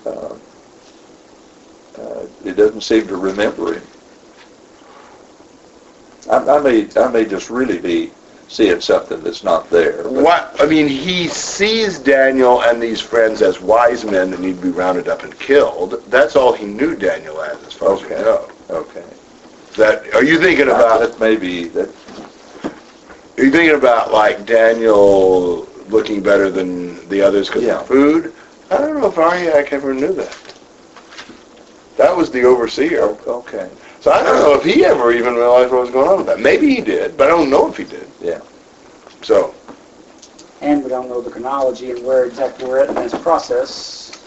[0.06, 0.34] uh,
[1.98, 3.86] uh, it doesn't seem to remember him.
[6.30, 8.10] I, I may, I may just really be
[8.48, 10.08] seeing something that's not there.
[10.08, 14.62] What I mean, he sees Daniel and these friends as wise men that need to
[14.62, 16.02] be rounded up and killed.
[16.08, 18.50] That's all he knew Daniel as, as far as we know.
[18.70, 19.04] Okay.
[19.76, 21.00] That are you thinking about?
[21.00, 21.90] That maybe, that,
[23.42, 27.80] Are you thinking about like Daniel looking better than the others because Yeah.
[27.80, 28.32] of food?
[28.70, 30.36] I don't know if Arioch ever knew that.
[31.96, 33.02] That was the overseer.
[33.02, 33.68] Oh, okay,
[34.00, 36.38] So I don't know if he ever even realized what was going on with that.
[36.38, 38.06] Maybe he did, but I don't know if he did.
[38.20, 38.38] Yeah.
[39.22, 39.52] So
[40.60, 44.22] And we don't know the chronology and where exactly we're at in this process.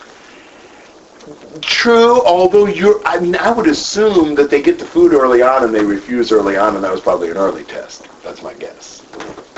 [1.62, 5.64] True, although you're, I mean, I would assume that they get the food early on
[5.64, 8.10] and they refuse early on, and that was probably an early test.
[8.24, 9.05] That's my guess.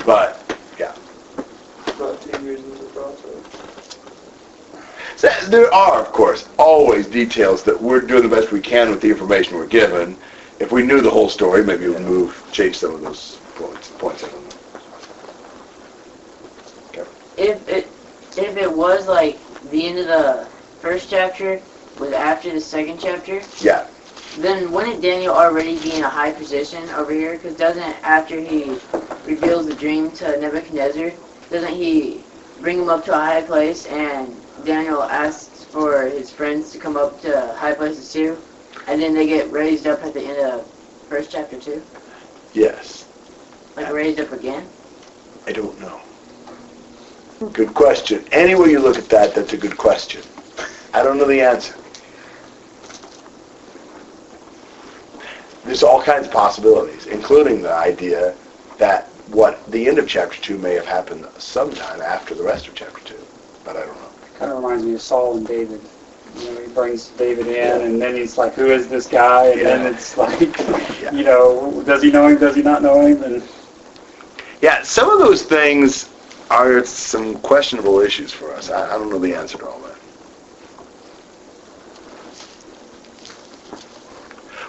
[0.04, 0.42] But,
[0.78, 0.94] yeah.
[1.96, 3.58] About two years into the process.
[5.16, 9.00] So there are, of course, always details that we're doing the best we can with
[9.00, 10.16] the information we're given.
[10.60, 13.90] If we knew the whole story, maybe we'd move, change some of those points.
[13.98, 14.54] points I don't know.
[17.36, 17.88] If it
[18.36, 19.38] if it was like
[19.70, 20.46] the end of the
[20.80, 21.60] first chapter
[21.98, 23.86] was after the second chapter, Yeah.
[24.42, 27.36] Then wouldn't Daniel already be in a high position over here?
[27.36, 28.78] Because doesn't after he
[29.24, 31.12] reveals the dream to Nebuchadnezzar,
[31.50, 32.24] doesn't he
[32.60, 36.96] bring him up to a high place and Daniel asks for his friends to come
[36.96, 38.42] up to high places too,
[38.86, 40.66] and then they get raised up at the end of
[41.08, 41.82] first chapter too,
[42.52, 43.06] Yes.
[43.76, 44.68] like raised up again.
[45.46, 46.00] I don't know.
[47.52, 48.24] Good question.
[48.32, 50.22] Any way you look at that, that's a good question.
[50.92, 51.74] I don't know the answer.
[55.68, 58.34] There's all kinds of possibilities, including the idea
[58.78, 62.74] that what the end of chapter 2 may have happened sometime after the rest of
[62.74, 63.14] chapter 2.
[63.66, 64.08] But I don't know.
[64.34, 65.82] It Kind of reminds me of Saul and David.
[66.38, 69.60] You know, he brings David in, and then he's like, "Who is this guy?" And
[69.60, 70.40] then it's like,
[71.02, 71.12] Yeah.
[71.12, 72.38] you know, does he know him?
[72.38, 73.22] Does he not know him?
[73.22, 73.42] And
[74.62, 76.08] Yeah, some of those things
[76.50, 78.70] are some questionable issues for us.
[78.70, 79.97] I, I don't know the answer to all that.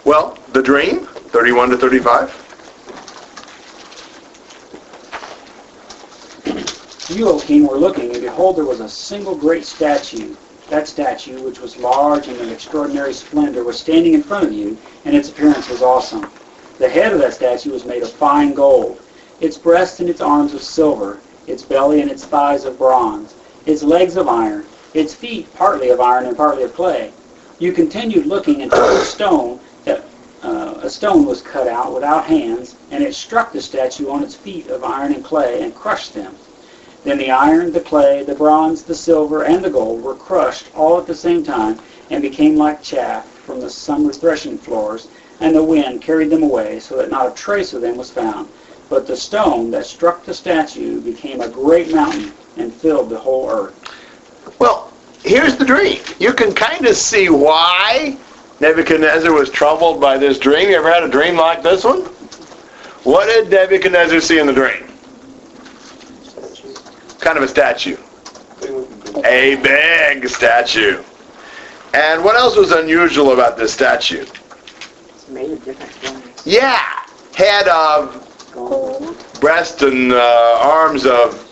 [0.09, 2.33] Well, the dream, 31 to 35.
[7.15, 10.35] You, O king, were looking, and behold, there was a single great statue.
[10.69, 14.79] That statue, which was large and of extraordinary splendor, was standing in front of you,
[15.05, 16.27] and its appearance was awesome.
[16.79, 18.99] The head of that statue was made of fine gold.
[19.41, 23.35] Its breast and its arms of silver, its belly and its thighs of bronze,
[23.67, 27.13] its legs of iron, its feet partly of iron and partly of clay.
[27.59, 29.59] You continued looking until a stone
[30.41, 34.35] uh, a stone was cut out without hands, and it struck the statue on its
[34.35, 36.35] feet of iron and clay and crushed them.
[37.03, 40.97] Then the iron, the clay, the bronze, the silver, and the gold were crushed all
[40.97, 41.79] at the same time
[42.09, 45.07] and became like chaff from the summer threshing floors,
[45.39, 48.49] and the wind carried them away so that not a trace of them was found.
[48.89, 53.49] But the stone that struck the statue became a great mountain and filled the whole
[53.49, 53.75] earth.
[54.59, 54.91] Well,
[55.23, 56.01] here's the dream.
[56.19, 58.17] You can kind of see why
[58.59, 60.69] Nebuchadnezzar was troubled by this dream.
[60.69, 62.01] You ever had a dream like this one?
[63.03, 64.85] What did Nebuchadnezzar see in the dream?
[67.19, 67.97] Kind of a statue.
[69.25, 71.01] A big statue.
[71.93, 74.25] And what else was unusual about this statue?
[75.09, 76.45] It's made of different things.
[76.45, 76.81] Yeah,
[77.35, 79.15] head of gold.
[79.39, 81.48] breast and uh, arms of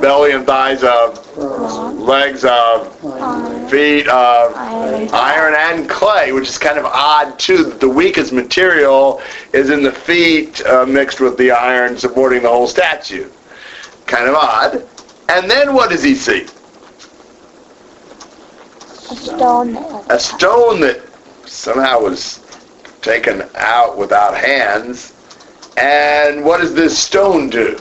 [0.00, 1.36] belly and thighs of
[1.98, 2.94] legs of
[3.70, 4.54] feet of
[5.12, 7.64] iron and clay, which is kind of odd too.
[7.64, 9.20] that The weakest material
[9.52, 13.28] is in the feet uh, mixed with the iron supporting the whole statue.
[14.06, 14.86] Kind of odd.
[15.28, 16.46] And then what does he see?
[19.10, 19.76] A stone
[20.10, 21.02] A stone that
[21.46, 22.40] somehow was
[23.02, 25.14] taken out without hands.
[25.76, 27.78] And what does this stone do?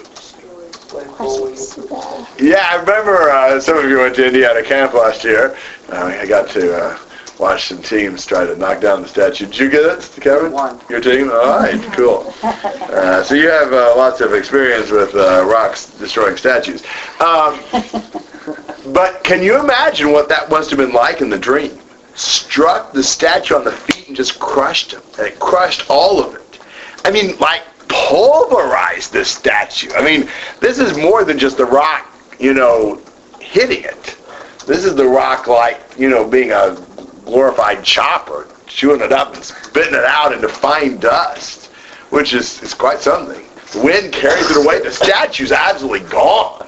[2.39, 5.57] Yeah, I remember uh, some of you went to Indiana camp last year.
[5.89, 6.99] Uh, I got to uh,
[7.39, 9.45] watch some teams try to knock down the statue.
[9.45, 10.51] Did you get it, Kevin?
[10.51, 10.79] One.
[10.89, 11.29] Your team?
[11.31, 12.33] All right, cool.
[12.88, 16.83] Uh, so you have uh, lots of experience with uh, rocks destroying statues.
[17.19, 17.59] Um,
[18.93, 21.77] but can you imagine what that must have been like in the dream?
[22.15, 25.01] Struck the statue on the feet and just crushed him.
[25.19, 26.59] And it crushed all of it.
[27.05, 29.91] I mean, like pulverized this statue.
[29.93, 30.29] I mean,
[30.59, 33.01] this is more than just the rock, you know,
[33.39, 34.17] hitting it.
[34.65, 36.77] This is the rock like, you know, being a
[37.25, 41.67] glorified chopper, chewing it up and spitting it out into fine dust,
[42.09, 43.45] which is, is quite something.
[43.73, 44.81] The wind carries it away.
[44.81, 46.67] The statue's absolutely gone.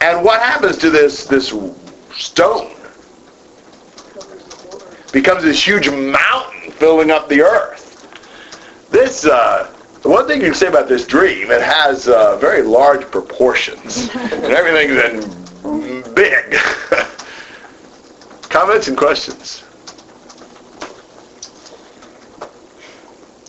[0.00, 1.52] And what happens to this this
[2.14, 2.74] stone?
[5.12, 7.78] Becomes this huge mountain filling up the earth.
[8.90, 9.72] This, uh,
[10.02, 14.08] the one thing you can say about this dream, it has uh, very large proportions,
[14.14, 16.58] and everything's in big.
[18.48, 19.64] Comments and questions?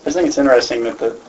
[0.01, 1.19] I just think it's interesting that the,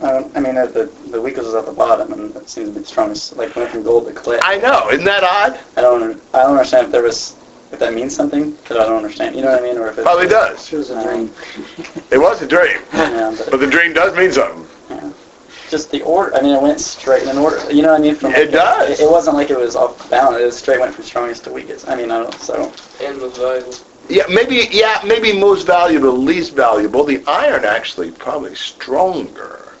[0.00, 2.74] uh, I mean, that the, the weakest was at the bottom, and it seems to
[2.74, 4.38] be the strongest, like went from gold to clay.
[4.42, 5.60] I know, isn't that odd?
[5.76, 7.36] I don't, I don't understand if there was,
[7.72, 9.98] if that means something, that I don't understand, you know what I mean, or if
[9.98, 10.72] it Probably does.
[10.72, 11.32] It was a dream.
[12.10, 14.66] It was a dream, Yeah, but, but the dream does mean something.
[14.90, 15.12] yeah.
[15.70, 18.02] Just the order, I mean, it went straight in an order, you know what I
[18.02, 18.14] mean?
[18.14, 19.00] From It does.
[19.00, 21.52] It, it wasn't like it was off balance, it was straight went from strongest to
[21.52, 21.88] weakest.
[21.88, 22.70] I mean, I don't, so,
[23.02, 23.74] And most valuable.
[24.08, 24.68] Yeah, maybe.
[24.70, 27.04] Yeah, maybe most valuable, least valuable.
[27.04, 29.72] The iron actually probably stronger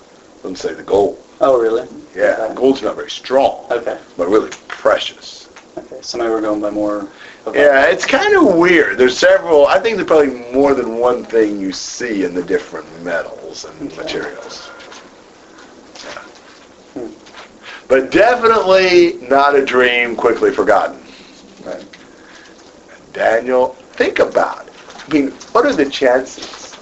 [0.42, 1.22] than say the gold.
[1.40, 1.86] oh, really?
[2.16, 2.54] Yeah, Okay.
[2.54, 5.48] gold's not very strong, Okay, but really precious.
[5.76, 7.08] okay, so maybe we're going by more...
[7.46, 8.98] of a- Yeah, it's kind of weird.
[8.98, 9.66] There's several.
[9.66, 13.90] I think there's probably more than one thing you see in the different metals and
[13.92, 14.02] Okay.
[14.02, 14.70] materials.
[16.94, 17.08] Yeah.
[17.88, 20.98] But definitely not a dream quickly forgotten.
[21.64, 21.84] Right.
[23.12, 24.72] Daniel, think about it.
[25.08, 26.74] I mean, what are the chances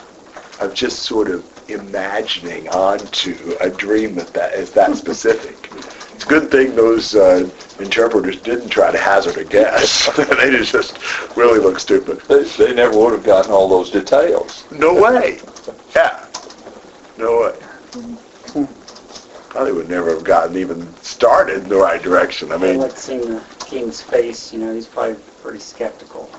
[0.61, 5.57] of just sort of imagining onto a dream that, that is that specific?
[5.67, 6.00] Hmm.
[6.31, 7.51] It's a good thing those uh,
[7.81, 10.15] interpreters didn't try to hazard a guess.
[10.17, 10.97] they just
[11.37, 12.21] really look stupid.
[12.29, 14.65] They, they never would have gotten all those details.
[14.71, 15.41] No way.
[15.93, 16.25] Yeah.
[17.19, 18.67] No way.
[19.49, 22.53] Probably would never have gotten even started in the right direction.
[22.53, 26.31] I I mean, like seeing the king's face, you know, he's probably pretty skeptical.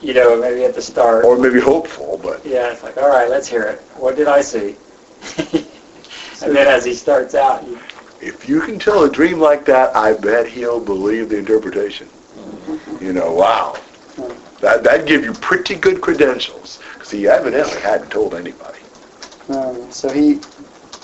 [0.00, 1.24] You know, maybe at the start.
[1.24, 3.80] or maybe hopeful, but Yeah, it's like, all right, let's hear it.
[3.96, 4.76] What did I see?
[5.38, 7.78] and then as he starts out, you,
[8.20, 12.08] if you can tell a dream like that, I bet he'll believe the interpretation.
[13.00, 13.76] You know, wow.
[14.60, 16.80] That, that'd give you pretty good credentials.
[16.94, 18.78] Because he evidently hadn't told anybody.
[19.48, 20.38] Um, so he,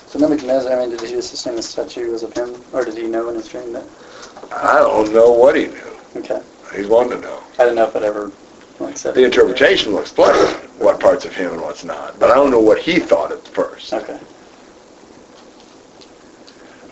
[0.09, 2.97] So Nebuchadnezzar, I mean, did he just assume the statue was of him, or did
[2.97, 3.85] he know in his dream that?
[4.53, 5.83] I don't know what he knew.
[6.17, 6.41] Okay,
[6.75, 7.43] He's wanting to know.
[7.59, 8.31] I don't know if it ever
[8.79, 9.15] like said.
[9.15, 10.35] The interpretation will explain
[10.79, 13.47] what parts of him and what's not, but I don't know what he thought at
[13.49, 13.93] first.
[13.93, 14.19] Okay.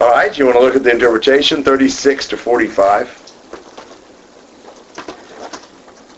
[0.01, 3.23] All right, you want to look at the interpretation, 36 to 45?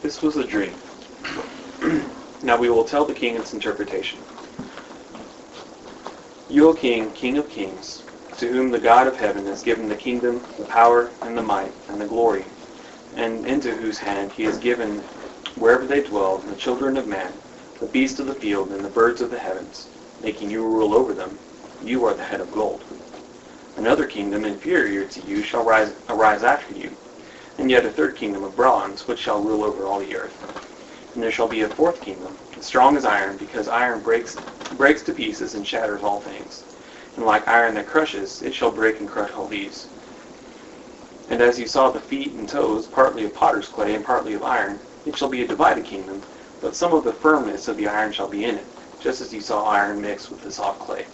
[0.00, 0.72] This was a dream.
[2.42, 4.18] now we will tell the king its interpretation.
[6.48, 8.02] You, O king, king of kings,
[8.38, 11.72] to whom the God of heaven has given the kingdom, the power, and the might,
[11.88, 12.44] and the glory,
[13.14, 15.02] and into whose hand he has given,
[15.58, 17.32] wherever they dwell, the children of man,
[17.80, 19.88] the beasts of the field, and the birds of the heavens,
[20.22, 21.38] making you rule over them,
[21.84, 22.82] you are the head of gold.
[23.76, 26.96] Another kingdom inferior to you shall rise, arise after you,
[27.58, 30.42] and yet a third kingdom of bronze, which shall rule over all the earth.
[31.12, 34.38] And there shall be a fourth kingdom, as strong as iron, because iron breaks
[34.72, 36.64] breaks to pieces and shatters all things.
[37.16, 39.90] And like iron that crushes, it shall break and crush all these.
[41.28, 44.42] And as you saw the feet and toes, partly of potter's clay and partly of
[44.42, 46.24] iron, it shall be a divided kingdom,
[46.60, 48.66] but some of the firmness of the iron shall be in it,
[48.98, 51.06] just as you saw iron mixed with the soft clay.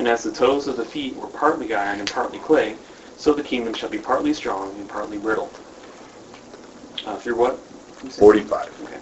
[0.00, 2.74] And as the toes of the feet were partly iron and partly clay,
[3.18, 5.50] so the kingdom shall be partly strong and partly brittle.
[7.04, 7.58] Uh, through what?
[8.10, 8.70] 45.
[8.82, 8.96] Okay.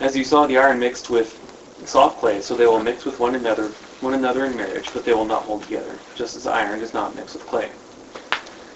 [0.00, 1.40] As you saw the iron mixed with
[1.86, 3.68] soft clay, so they will mix with one another,
[4.02, 7.16] one another in marriage, but they will not hold together, just as iron does not
[7.16, 7.70] mix with clay.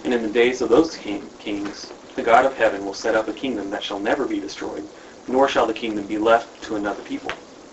[0.05, 3.29] And in the days of those king, kings, the God of heaven will set up
[3.29, 4.89] a kingdom that shall never be destroyed,
[5.29, 7.31] nor shall the kingdom be left to another people.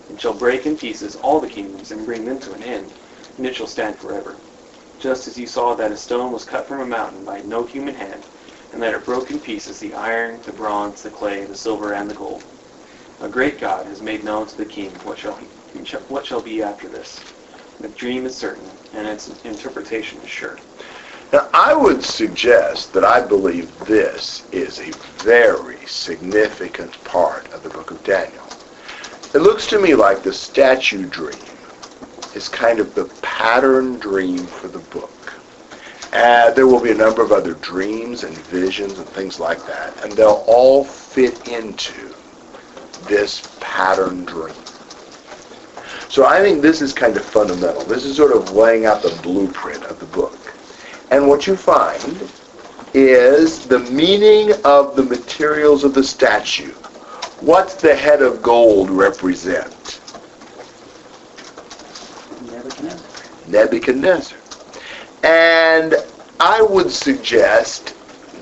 [0.10, 2.91] It shall break in pieces all the kingdoms and bring them to an end,
[3.38, 4.36] and it shall stand forever.
[4.97, 7.95] Just as you saw that a stone was cut from a mountain by no human
[7.95, 8.24] hand,
[8.74, 12.10] and that it broke in pieces the iron, the bronze, the clay, the silver, and
[12.10, 12.43] the gold.
[13.22, 15.47] A great God has made known to the king what shall he,
[16.07, 17.22] what shall be after this.
[17.80, 20.57] The dream is certain, and its interpretation is sure.
[21.32, 24.91] Now, I would suggest that I believe this is a
[25.24, 28.39] very significant part of the book of Daniel.
[29.32, 31.38] It looks to me like the statue dream
[32.34, 35.34] is kind of the pattern dream for the book.
[36.11, 40.11] There will be a number of other dreams and visions and things like that, and
[40.13, 42.13] they'll all fit into
[43.03, 44.55] this pattern dream.
[46.09, 47.84] So I think this is kind of fundamental.
[47.84, 50.39] This is sort of laying out the blueprint of the book.
[51.11, 52.30] And what you find
[52.95, 56.73] is the meaning of the materials of the statue.
[57.42, 60.02] What's the head of gold represent?
[62.42, 63.00] Nebuchadnezzar.
[63.48, 64.38] Nebuchadnezzar.
[65.24, 65.96] And
[66.42, 67.96] I would suggest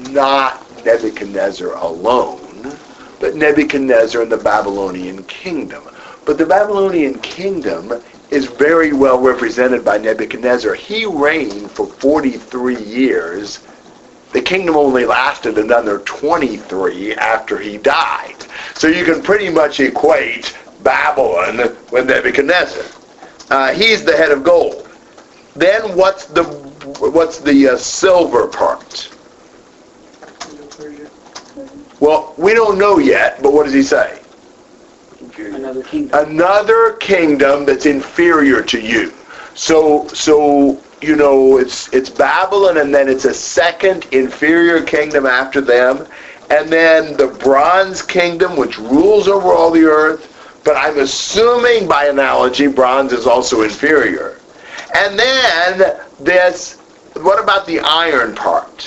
[0.10, 2.78] not Nebuchadnezzar alone,
[3.20, 5.90] but Nebuchadnezzar and the Babylonian kingdom.
[6.26, 10.74] But the Babylonian kingdom is very well represented by Nebuchadnezzar.
[10.74, 13.60] He reigned for 43 years.
[14.38, 18.36] The kingdom only lasted another 23 after he died.
[18.76, 21.58] So you can pretty much equate Babylon
[21.92, 22.84] with Nebuchadnezzar.
[23.50, 24.88] Uh, he's the head of gold.
[25.56, 29.10] Then what's the what's the uh, silver part?
[32.00, 34.22] Well, we don't know yet, but what does he say?
[35.36, 36.30] Another kingdom.
[36.30, 39.16] Another kingdom that's inferior to you.
[39.56, 45.62] So, so you know, it's it's Babylon, and then it's a second inferior kingdom after
[45.62, 46.08] them,
[46.50, 50.34] and then the Bronze Kingdom, which rules over all the earth.
[50.64, 54.40] But I'm assuming, by analogy, bronze is also inferior.
[54.96, 56.78] And then this.
[57.14, 58.86] What about the iron part?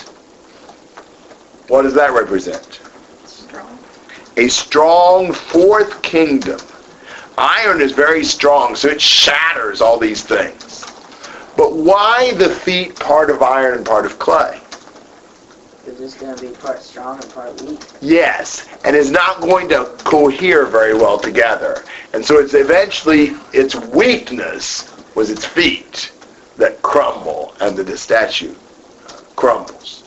[1.68, 2.80] What does that represent?
[3.24, 3.78] Strong.
[4.36, 6.60] a strong fourth kingdom.
[7.38, 10.69] Iron is very strong, so it shatters all these things.
[11.56, 14.60] But why the feet part of iron and part of clay?
[15.84, 17.80] Because it's going to be part strong and part weak.
[18.00, 21.84] Yes, and is not going to cohere very well together.
[22.12, 26.12] And so it's eventually, its weakness was its feet
[26.56, 28.54] that crumble and that the statue
[29.36, 30.04] crumbles.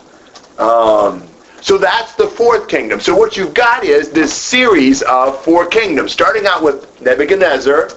[0.59, 1.27] Um,
[1.61, 2.99] so that's the fourth kingdom.
[2.99, 7.89] So what you've got is this series of four kingdoms, starting out with Nebuchadnezzar,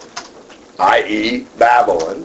[0.78, 1.46] i.e.
[1.58, 2.24] Babylon,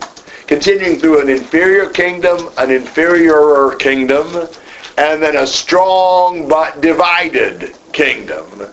[0.52, 4.49] continuing through an inferior kingdom, an inferior kingdom,
[4.97, 8.68] and then a strong but divided kingdom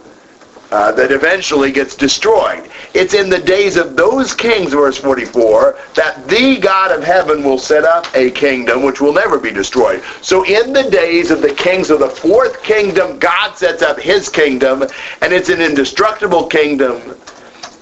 [0.72, 2.68] uh, that eventually gets destroyed.
[2.94, 7.58] It's in the days of those kings, verse 44, that the God of heaven will
[7.58, 10.02] set up a kingdom which will never be destroyed.
[10.20, 14.28] So in the days of the kings of the fourth kingdom, God sets up his
[14.28, 14.82] kingdom,
[15.22, 17.00] and it's an indestructible kingdom,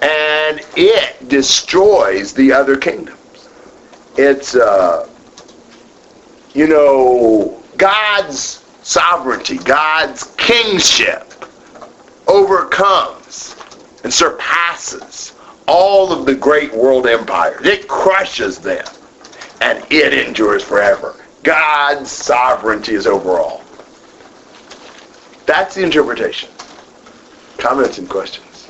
[0.03, 3.16] and it destroys the other kingdoms.
[4.19, 5.09] It's uh,
[6.55, 11.33] you know God's sovereignty, God's kingship
[12.27, 13.57] overcomes
[14.05, 15.35] and surpasses
[15.67, 17.67] all of the great world empires.
[17.67, 18.87] It crushes them
[19.61, 21.17] and it endures forever.
[21.43, 23.63] God's sovereignty is over all.
[25.47, 26.49] That's the interpretation.
[27.59, 28.69] Comments and questions?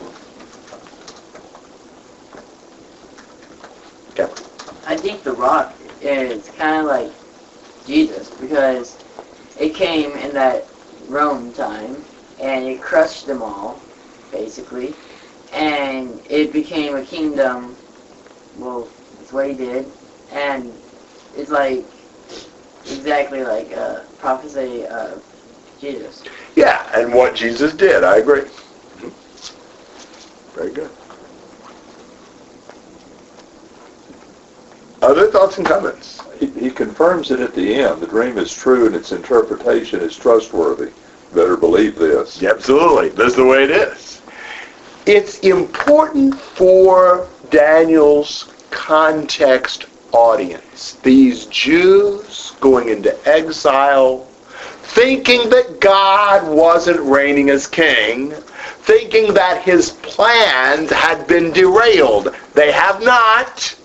[4.15, 4.46] Captain.
[4.87, 7.13] I think the rock is kind of like
[7.85, 8.97] Jesus because
[9.59, 10.69] it came in that
[11.09, 12.05] Rome time
[12.41, 13.81] and it crushed them all,
[14.31, 14.95] basically,
[15.53, 17.77] and it became a kingdom.
[18.57, 19.91] Well, that's what he did,
[20.31, 20.73] and
[21.35, 21.85] it's like
[22.85, 25.23] exactly like a prophecy of
[25.81, 26.23] Jesus.
[26.55, 28.45] Yeah, and what Jesus did, I agree.
[30.55, 30.91] Very good.
[35.07, 36.21] Other thoughts and comments?
[36.41, 38.01] He, he confirms it at the end.
[38.01, 40.91] The dream is true and its interpretation is trustworthy.
[41.33, 42.43] Better believe this.
[42.43, 43.11] Absolutely.
[43.11, 44.21] That's the way it is.
[45.07, 50.95] It's important for Daniel's context audience.
[51.05, 54.25] These Jews going into exile,
[54.83, 62.35] thinking that God wasn't reigning as king, thinking that his plans had been derailed.
[62.55, 63.77] They have not.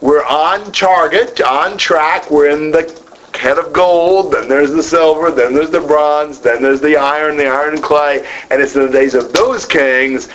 [0.00, 2.30] We're on target, on track.
[2.30, 3.02] We're in the
[3.34, 7.36] head of gold, then there's the silver, then there's the bronze, then there's the iron,
[7.36, 8.26] the iron and clay.
[8.50, 10.28] And it's in the days of those kings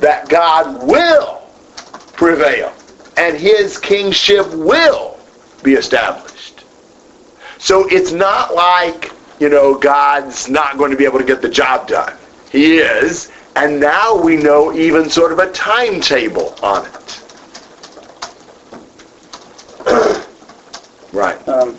[0.00, 1.42] that God will
[2.12, 2.72] prevail
[3.16, 5.18] and his kingship will
[5.62, 6.64] be established.
[7.58, 11.48] So it's not like, you know, God's not going to be able to get the
[11.48, 12.16] job done.
[12.50, 13.30] He is.
[13.56, 17.24] And now we know even sort of a timetable on it.
[21.12, 21.48] right.
[21.48, 21.78] Um,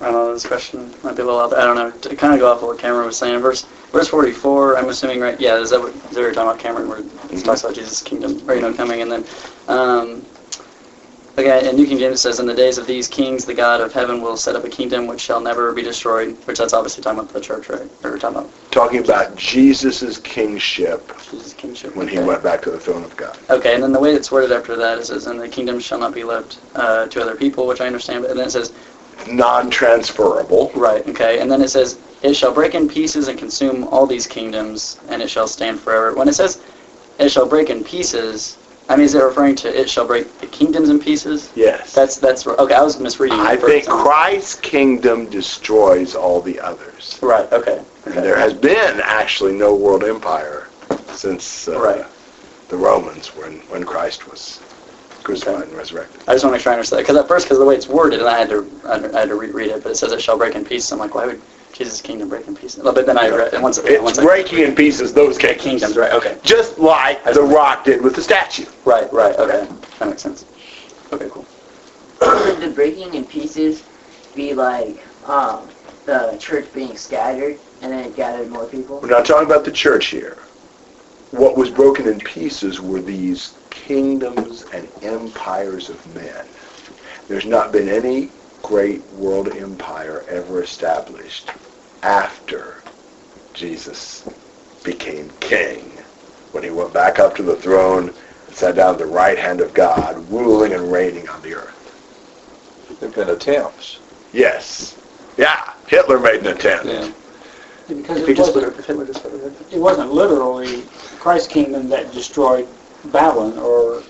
[0.00, 1.60] I don't know, this question might be a little out there.
[1.60, 1.90] I don't know.
[1.90, 5.20] To kind of go off of what Cameron was saying, verse verse 44, I'm assuming,
[5.20, 5.40] right?
[5.40, 7.74] Yeah, is that what, is that what you're talking about, Cameron, where it talks about
[7.74, 9.24] Jesus' kingdom, or, you know, coming, and then,
[9.66, 10.24] um,
[11.38, 13.92] again, and New King James says, in the days of these kings, the God of
[13.92, 17.20] heaven will set up a kingdom which shall never be destroyed, which that's obviously talking
[17.20, 17.88] about the church, right?
[18.04, 21.94] Or we're talking about Talking about Jesus' kingship Jesus' kingship.
[21.96, 23.38] when he went back to the throne of God.
[23.50, 26.14] Okay, and then the way it's worded after that is, and the kingdom shall not
[26.14, 28.72] be left uh, to other people, which I understand, but and then it says,
[29.28, 30.70] Non-transferable.
[30.74, 31.40] Right, okay.
[31.40, 35.20] And then it says, It shall break in pieces and consume all these kingdoms, and
[35.20, 36.14] it shall stand forever.
[36.14, 36.62] When it says,
[37.18, 38.56] It shall break in pieces,
[38.90, 41.52] I mean, is it referring to it shall break the kingdoms in pieces?
[41.54, 41.92] Yes.
[41.92, 43.88] That's, that's, okay, I was misreading I think first.
[44.02, 47.18] Christ's kingdom destroys all the others.
[47.22, 47.82] Right, okay.
[48.06, 48.20] And okay.
[48.22, 50.68] there has been actually no world empire
[51.12, 52.06] since uh, Right.
[52.68, 54.60] the Romans when, when Christ was
[55.22, 55.64] crucified Okay.
[55.68, 56.22] and resurrected.
[56.26, 57.02] I just want to make sure I understand.
[57.02, 59.34] Because at first, because the way it's worded, and I had to, I had to
[59.34, 60.90] reread it, but it says it shall break in pieces.
[60.92, 61.42] I'm like, why would
[61.72, 62.82] Jesus' kingdom break in pieces?
[62.82, 65.62] But then I read, and once, It's once I, breaking in pieces those kingdoms.
[65.62, 66.38] kingdoms, right, okay.
[66.42, 68.66] Just like the rock did with the statue.
[68.84, 69.68] Right, right, okay.
[69.98, 70.44] That makes sense.
[71.12, 71.46] Okay, cool.
[72.20, 73.84] Could the breaking in pieces
[74.34, 75.68] be like um,
[76.04, 79.00] the church being scattered and then it gathered more people?
[79.00, 80.38] We're not talking about the church here.
[81.30, 86.46] What was broken in pieces were these kingdoms and empires of men.
[87.28, 88.32] There's not been any
[88.62, 91.50] great world empire ever established
[92.02, 92.76] after
[93.54, 94.28] Jesus
[94.84, 95.92] became king.
[96.52, 98.08] When he went back up to the throne
[98.46, 101.74] and sat down at the right hand of God, ruling and reigning on the earth.
[103.00, 103.98] There have been attempts.
[104.32, 104.96] Yes.
[105.36, 106.86] Yeah, Hitler made an attempt.
[106.86, 107.12] Yeah.
[107.86, 110.82] Because it wasn't, it, Hitler just it it wasn't literally
[111.18, 112.68] Christ's kingdom that destroyed
[113.06, 114.02] Babylon or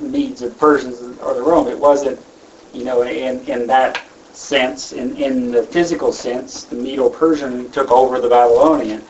[0.00, 1.68] the Medes of Persians or the Rome.
[1.68, 2.18] It wasn't,
[2.72, 4.02] you know, in, in that
[4.32, 9.02] sense, in, in the physical sense, the Medo-Persian took over the Babylonian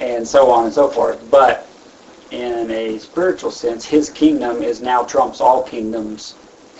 [0.00, 1.20] and so on and so forth.
[1.30, 1.66] But
[2.30, 6.34] in a spiritual sense, his kingdom is now trumps all kingdoms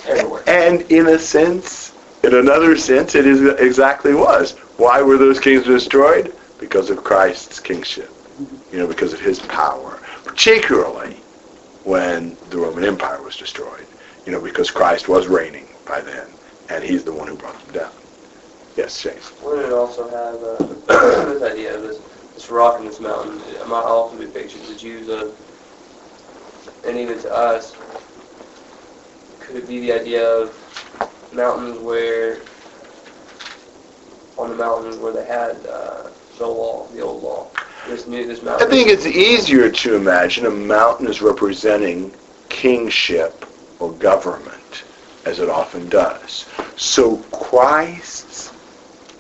[0.07, 0.43] everywhere.
[0.47, 4.53] And in a sense, in another sense, it is exactly was.
[4.76, 6.35] Why were those kings destroyed?
[6.59, 8.11] Because of Christ's kingship.
[8.72, 9.99] You know, because of his power.
[10.24, 11.16] Particularly
[11.85, 13.87] when the Roman Empire was destroyed.
[14.24, 16.28] You know, because Christ was reigning by then,
[16.68, 17.93] and he's the one who brought them down.
[18.76, 19.18] Yes, Shane.
[19.43, 21.99] Wouldn't also have uh, this idea of this,
[22.35, 23.41] this rock and this mountain?
[23.55, 25.37] It might often be pictured to Jews of,
[26.87, 27.76] and even to us,
[29.41, 30.55] could it be the idea of
[31.35, 32.41] mountains where,
[34.39, 36.09] on the mountains where they had uh,
[36.39, 37.51] the law, the old law?
[37.87, 42.14] This new, this I think it's easier to imagine a mountain as representing
[42.49, 43.45] kingship
[43.80, 44.62] or government.
[45.25, 46.47] As it often does.
[46.77, 48.53] So Christ's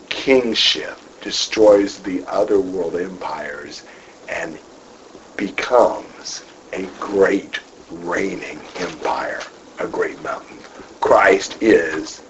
[0.08, 3.82] kingship destroys the other world empires
[4.28, 4.58] and
[5.36, 9.40] becomes a great reigning empire,
[9.78, 10.58] a great mountain.
[11.00, 12.22] Christ is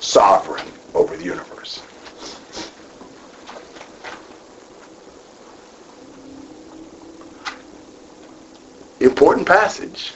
[0.00, 1.82] sovereign over the universe.
[9.00, 10.12] Important passage.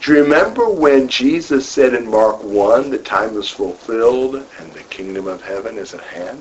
[0.00, 4.82] Do you remember when Jesus said in Mark 1, the time is fulfilled and the
[4.84, 6.40] kingdom of heaven is at hand?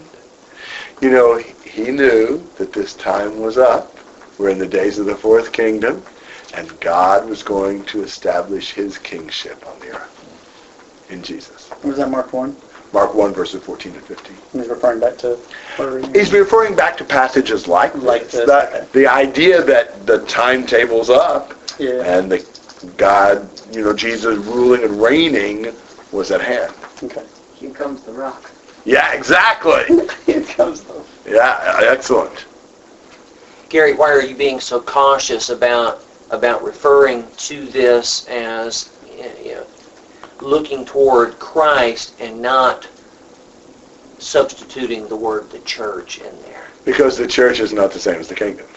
[1.01, 3.95] You know, he knew that this time was up.
[4.37, 6.03] We're in the days of the fourth kingdom,
[6.53, 11.69] and God was going to establish his kingship on the earth in Jesus.
[11.83, 12.55] Was that Mark 1?
[12.93, 14.37] Mark 1, verses 14 to 15.
[14.53, 15.37] He's referring back to
[15.77, 21.09] what He's referring back to passages like, Like this, The, the idea that the timetable's
[21.09, 22.03] up Yeah.
[22.03, 22.56] and the
[22.95, 25.73] God, you know, Jesus ruling and reigning
[26.11, 26.73] was at hand.
[27.03, 27.25] Okay.
[27.55, 28.51] Here comes the rock.
[28.85, 29.83] Yeah, exactly.
[30.25, 31.03] Here comes the.
[31.25, 32.45] Yeah, excellent.
[33.69, 39.67] Gary, why are you being so cautious about about referring to this as you know,
[40.41, 42.87] looking toward Christ and not
[44.19, 46.67] substituting the word the church in there?
[46.85, 48.67] Because the church is not the same as the kingdom.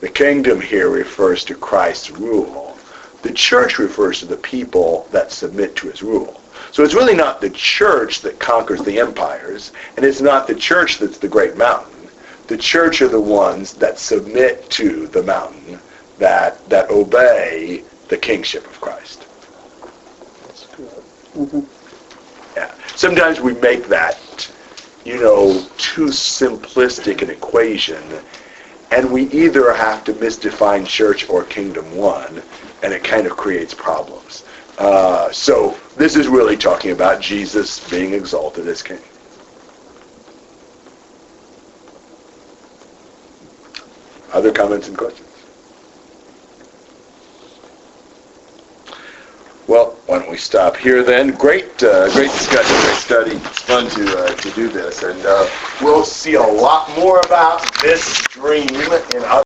[0.00, 2.77] The kingdom here refers to Christ's rule.
[3.22, 6.40] The church refers to the people that submit to his rule.
[6.70, 10.98] So it's really not the church that conquers the empires, and it's not the church
[10.98, 12.08] that's the great mountain.
[12.46, 15.78] The church are the ones that submit to the mountain,
[16.18, 19.24] that, that obey the kingship of Christ.
[21.34, 21.60] hmm
[22.56, 22.72] Yeah.
[22.96, 24.50] Sometimes we make that,
[25.04, 28.02] you know, too simplistic an equation,
[28.90, 32.42] and we either have to misdefine church or kingdom one,
[32.82, 34.44] and it kind of creates problems.
[34.78, 39.00] Uh, so this is really talking about Jesus being exalted as king.
[44.32, 45.28] Other comments and questions?
[49.66, 51.32] Well, why don't we stop here then?
[51.32, 53.32] Great, uh, great discussion, great study.
[53.32, 55.46] It's fun to uh, to do this, and uh,
[55.82, 59.28] we'll see a lot more about this dream in other.